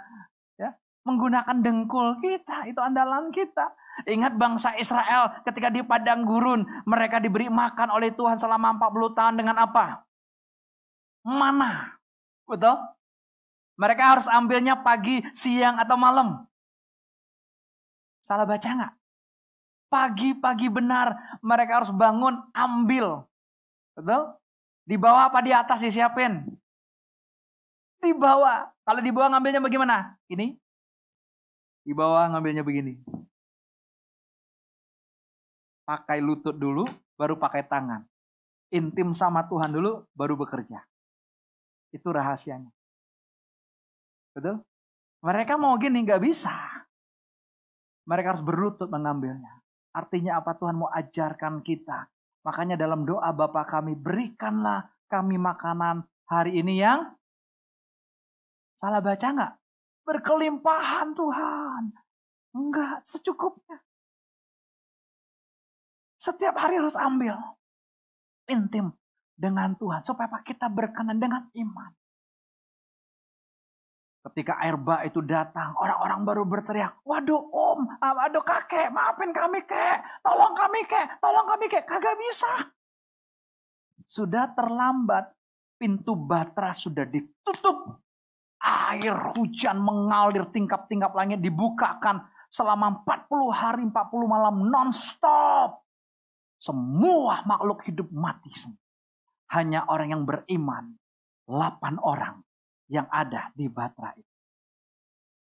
[1.09, 3.73] menggunakan dengkul kita, itu andalan kita.
[4.05, 9.35] Ingat bangsa Israel ketika di padang gurun, mereka diberi makan oleh Tuhan selama 40 tahun
[9.41, 10.05] dengan apa?
[11.25, 11.99] Mana?
[12.47, 12.77] Betul?
[13.79, 16.47] Mereka harus ambilnya pagi, siang, atau malam.
[18.23, 18.93] Salah baca nggak?
[19.89, 23.25] Pagi-pagi benar mereka harus bangun ambil.
[23.97, 24.37] Betul?
[24.85, 26.45] Di bawah apa di atas disiapin?
[27.99, 28.69] Di bawah.
[28.85, 30.15] Kalau di bawah ngambilnya bagaimana?
[30.29, 30.68] Ini.
[31.83, 32.99] Di bawah ngambilnya begini.
[35.87, 36.85] Pakai lutut dulu,
[37.17, 38.05] baru pakai tangan.
[38.69, 40.85] Intim sama Tuhan dulu, baru bekerja.
[41.89, 42.69] Itu rahasianya.
[44.37, 44.61] Betul?
[45.25, 46.53] Mereka mau gini, nggak bisa.
[48.05, 49.59] Mereka harus berlutut mengambilnya.
[49.89, 52.05] Artinya apa Tuhan mau ajarkan kita.
[52.45, 57.09] Makanya dalam doa Bapa kami, berikanlah kami makanan hari ini yang
[58.77, 59.53] salah baca nggak?
[60.09, 61.83] Berkelimpahan Tuhan.
[62.57, 63.77] Enggak, secukupnya.
[66.17, 67.37] Setiap hari harus ambil.
[68.49, 68.89] Intim
[69.37, 70.01] dengan Tuhan.
[70.01, 71.93] Supaya kita berkenan dengan iman.
[74.19, 80.03] Ketika air bah itu datang, orang-orang baru berteriak, waduh om, waduh kakek, maafin kami kek,
[80.19, 82.67] tolong kami kek, tolong kami kek, kagak bisa.
[84.03, 85.31] Sudah terlambat,
[85.79, 88.03] pintu batra sudah ditutup.
[88.59, 93.93] Air hujan mengalir tingkap-tingkap langit dibukakan selama 40 hari 40
[94.27, 95.79] malam non-stop.
[96.59, 98.51] Semua makhluk hidup mati.
[99.55, 100.91] Hanya orang yang beriman
[101.47, 102.43] 8 orang
[102.91, 104.35] yang ada di Batra itu.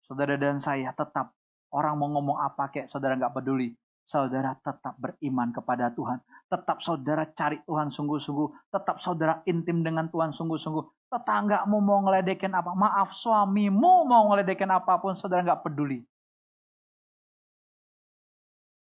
[0.06, 1.34] Saudara dan saya tetap
[1.72, 3.74] orang mau ngomong apa kayak saudara nggak peduli.
[4.02, 6.18] Saudara tetap beriman kepada Tuhan.
[6.50, 8.74] Tetap saudara cari Tuhan sungguh-sungguh.
[8.74, 11.08] Tetap saudara intim dengan Tuhan sungguh-sungguh.
[11.08, 12.74] Tetanggamu mau ngeledekin apa.
[12.74, 15.14] Maaf suamimu mau ngeledekin apa pun.
[15.14, 16.02] Saudara nggak peduli.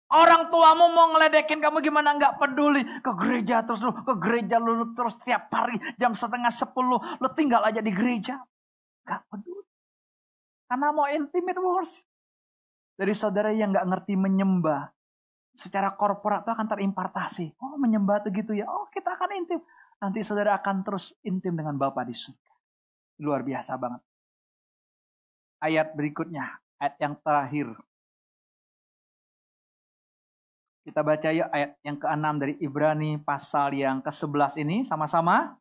[0.07, 2.87] Orang tuamu mau ngeledekin kamu gimana nggak peduli.
[3.03, 7.03] Ke gereja terus lu, ke gereja lu terus tiap hari jam setengah sepuluh.
[7.19, 8.39] Lu tinggal aja di gereja.
[9.03, 9.67] Gak peduli.
[10.67, 12.07] Karena mau intimate worship.
[12.97, 14.89] Dari saudara yang nggak ngerti menyembah,
[15.57, 17.57] secara korporat itu akan terimpartasi.
[17.65, 18.69] Oh menyembah itu gitu ya.
[18.69, 19.61] Oh kita akan intim.
[19.97, 22.53] Nanti saudara akan terus intim dengan Bapa di surga.
[23.25, 24.05] Luar biasa banget.
[25.57, 27.73] Ayat berikutnya, ayat yang terakhir.
[30.85, 35.57] Kita baca yuk ayat yang ke-6 dari Ibrani pasal yang ke-11 ini sama-sama.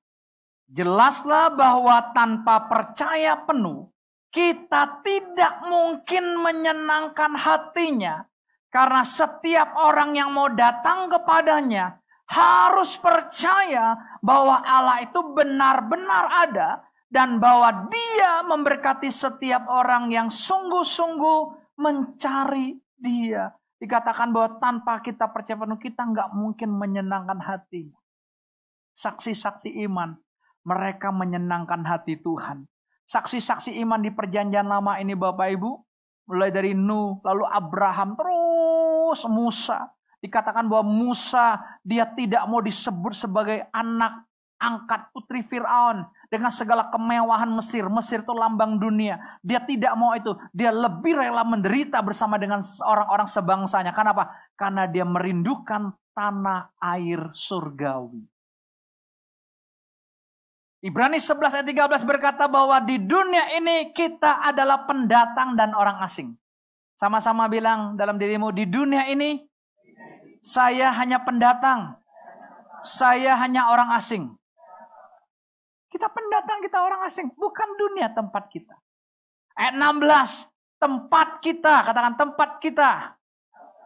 [0.69, 3.89] Jelaslah bahwa tanpa percaya penuh,
[4.29, 8.27] kita tidak mungkin menyenangkan hatinya
[8.75, 11.95] karena setiap orang yang mau datang kepadanya
[12.27, 21.71] harus percaya bahwa Allah itu benar-benar ada dan bahwa Dia memberkati setiap orang yang sungguh-sungguh
[21.79, 23.55] mencari Dia.
[23.79, 27.95] Dikatakan bahwa tanpa kita percaya penuh kita nggak mungkin menyenangkan hati.
[28.99, 30.19] Saksi-saksi iman,
[30.67, 32.67] mereka menyenangkan hati Tuhan.
[33.07, 35.71] Saksi-saksi iman di perjanjian lama ini Bapak Ibu,
[36.25, 38.44] mulai dari Nuh, lalu Abraham, terus
[39.29, 39.91] Musa.
[40.23, 44.25] Dikatakan bahwa Musa dia tidak mau disebut sebagai anak
[44.55, 47.85] angkat putri Fir'aun dengan segala kemewahan Mesir.
[47.91, 49.19] Mesir itu lambang dunia.
[49.45, 50.33] Dia tidak mau itu.
[50.55, 53.91] Dia lebih rela menderita bersama dengan orang-orang sebangsanya.
[53.93, 54.31] Kenapa?
[54.57, 58.23] Karena dia merindukan tanah air surgawi.
[60.85, 66.37] Ibrani 11 ayat 13 berkata bahwa di dunia ini kita adalah pendatang dan orang asing.
[66.95, 69.43] Sama-sama bilang dalam dirimu, di dunia ini
[70.39, 71.99] saya hanya pendatang.
[72.85, 74.29] Saya hanya orang asing.
[75.91, 77.33] Kita pendatang, kita orang asing.
[77.33, 78.77] Bukan dunia tempat kita.
[79.57, 82.91] Ayat 16, tempat kita, katakan tempat kita.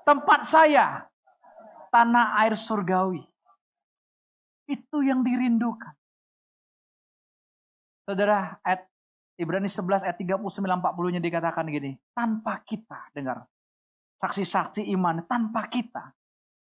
[0.03, 1.07] Tempat saya.
[1.89, 3.23] Tanah air surgawi.
[4.69, 5.95] Itu yang dirindukan.
[8.05, 8.89] Saudara, ayat
[9.39, 13.47] Ibrani 11 ayat 39 40-nya dikatakan gini, tanpa kita, dengar.
[14.19, 16.11] Saksi-saksi iman tanpa kita,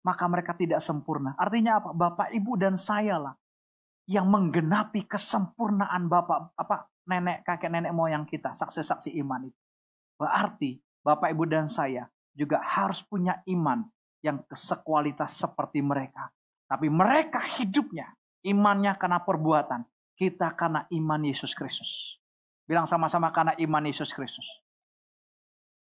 [0.07, 1.36] maka mereka tidak sempurna.
[1.36, 1.91] Artinya apa?
[1.91, 3.36] Bapak, Ibu dan saya lah
[4.07, 9.61] yang menggenapi kesempurnaan Bapak, apa nenek, kakek, nenek moyang kita, saksi-saksi iman itu.
[10.15, 13.84] Berarti Bapak, Ibu dan saya juga harus punya iman
[14.24, 16.32] yang sekualitas seperti mereka.
[16.72, 18.07] Tapi mereka hidupnya,
[18.47, 19.84] imannya karena perbuatan,
[20.15, 22.20] kita karena iman Yesus Kristus.
[22.72, 24.47] Bilang sama-sama karena iman Yesus Kristus.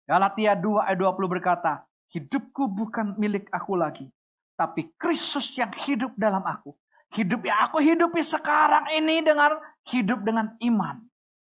[0.06, 1.82] Galatia 2 ayat 20 berkata,
[2.14, 4.06] hidupku bukan milik aku lagi,
[4.54, 6.70] tapi Kristus yang hidup dalam aku.
[7.10, 9.58] Hidup yang aku hidupi sekarang ini dengan
[9.90, 11.02] hidup dengan iman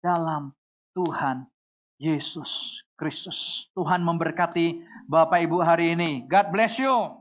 [0.03, 0.51] dalam
[0.99, 1.47] Tuhan
[1.95, 3.71] Yesus Kristus.
[3.71, 6.27] Tuhan memberkati Bapak Ibu hari ini.
[6.27, 7.20] God bless you.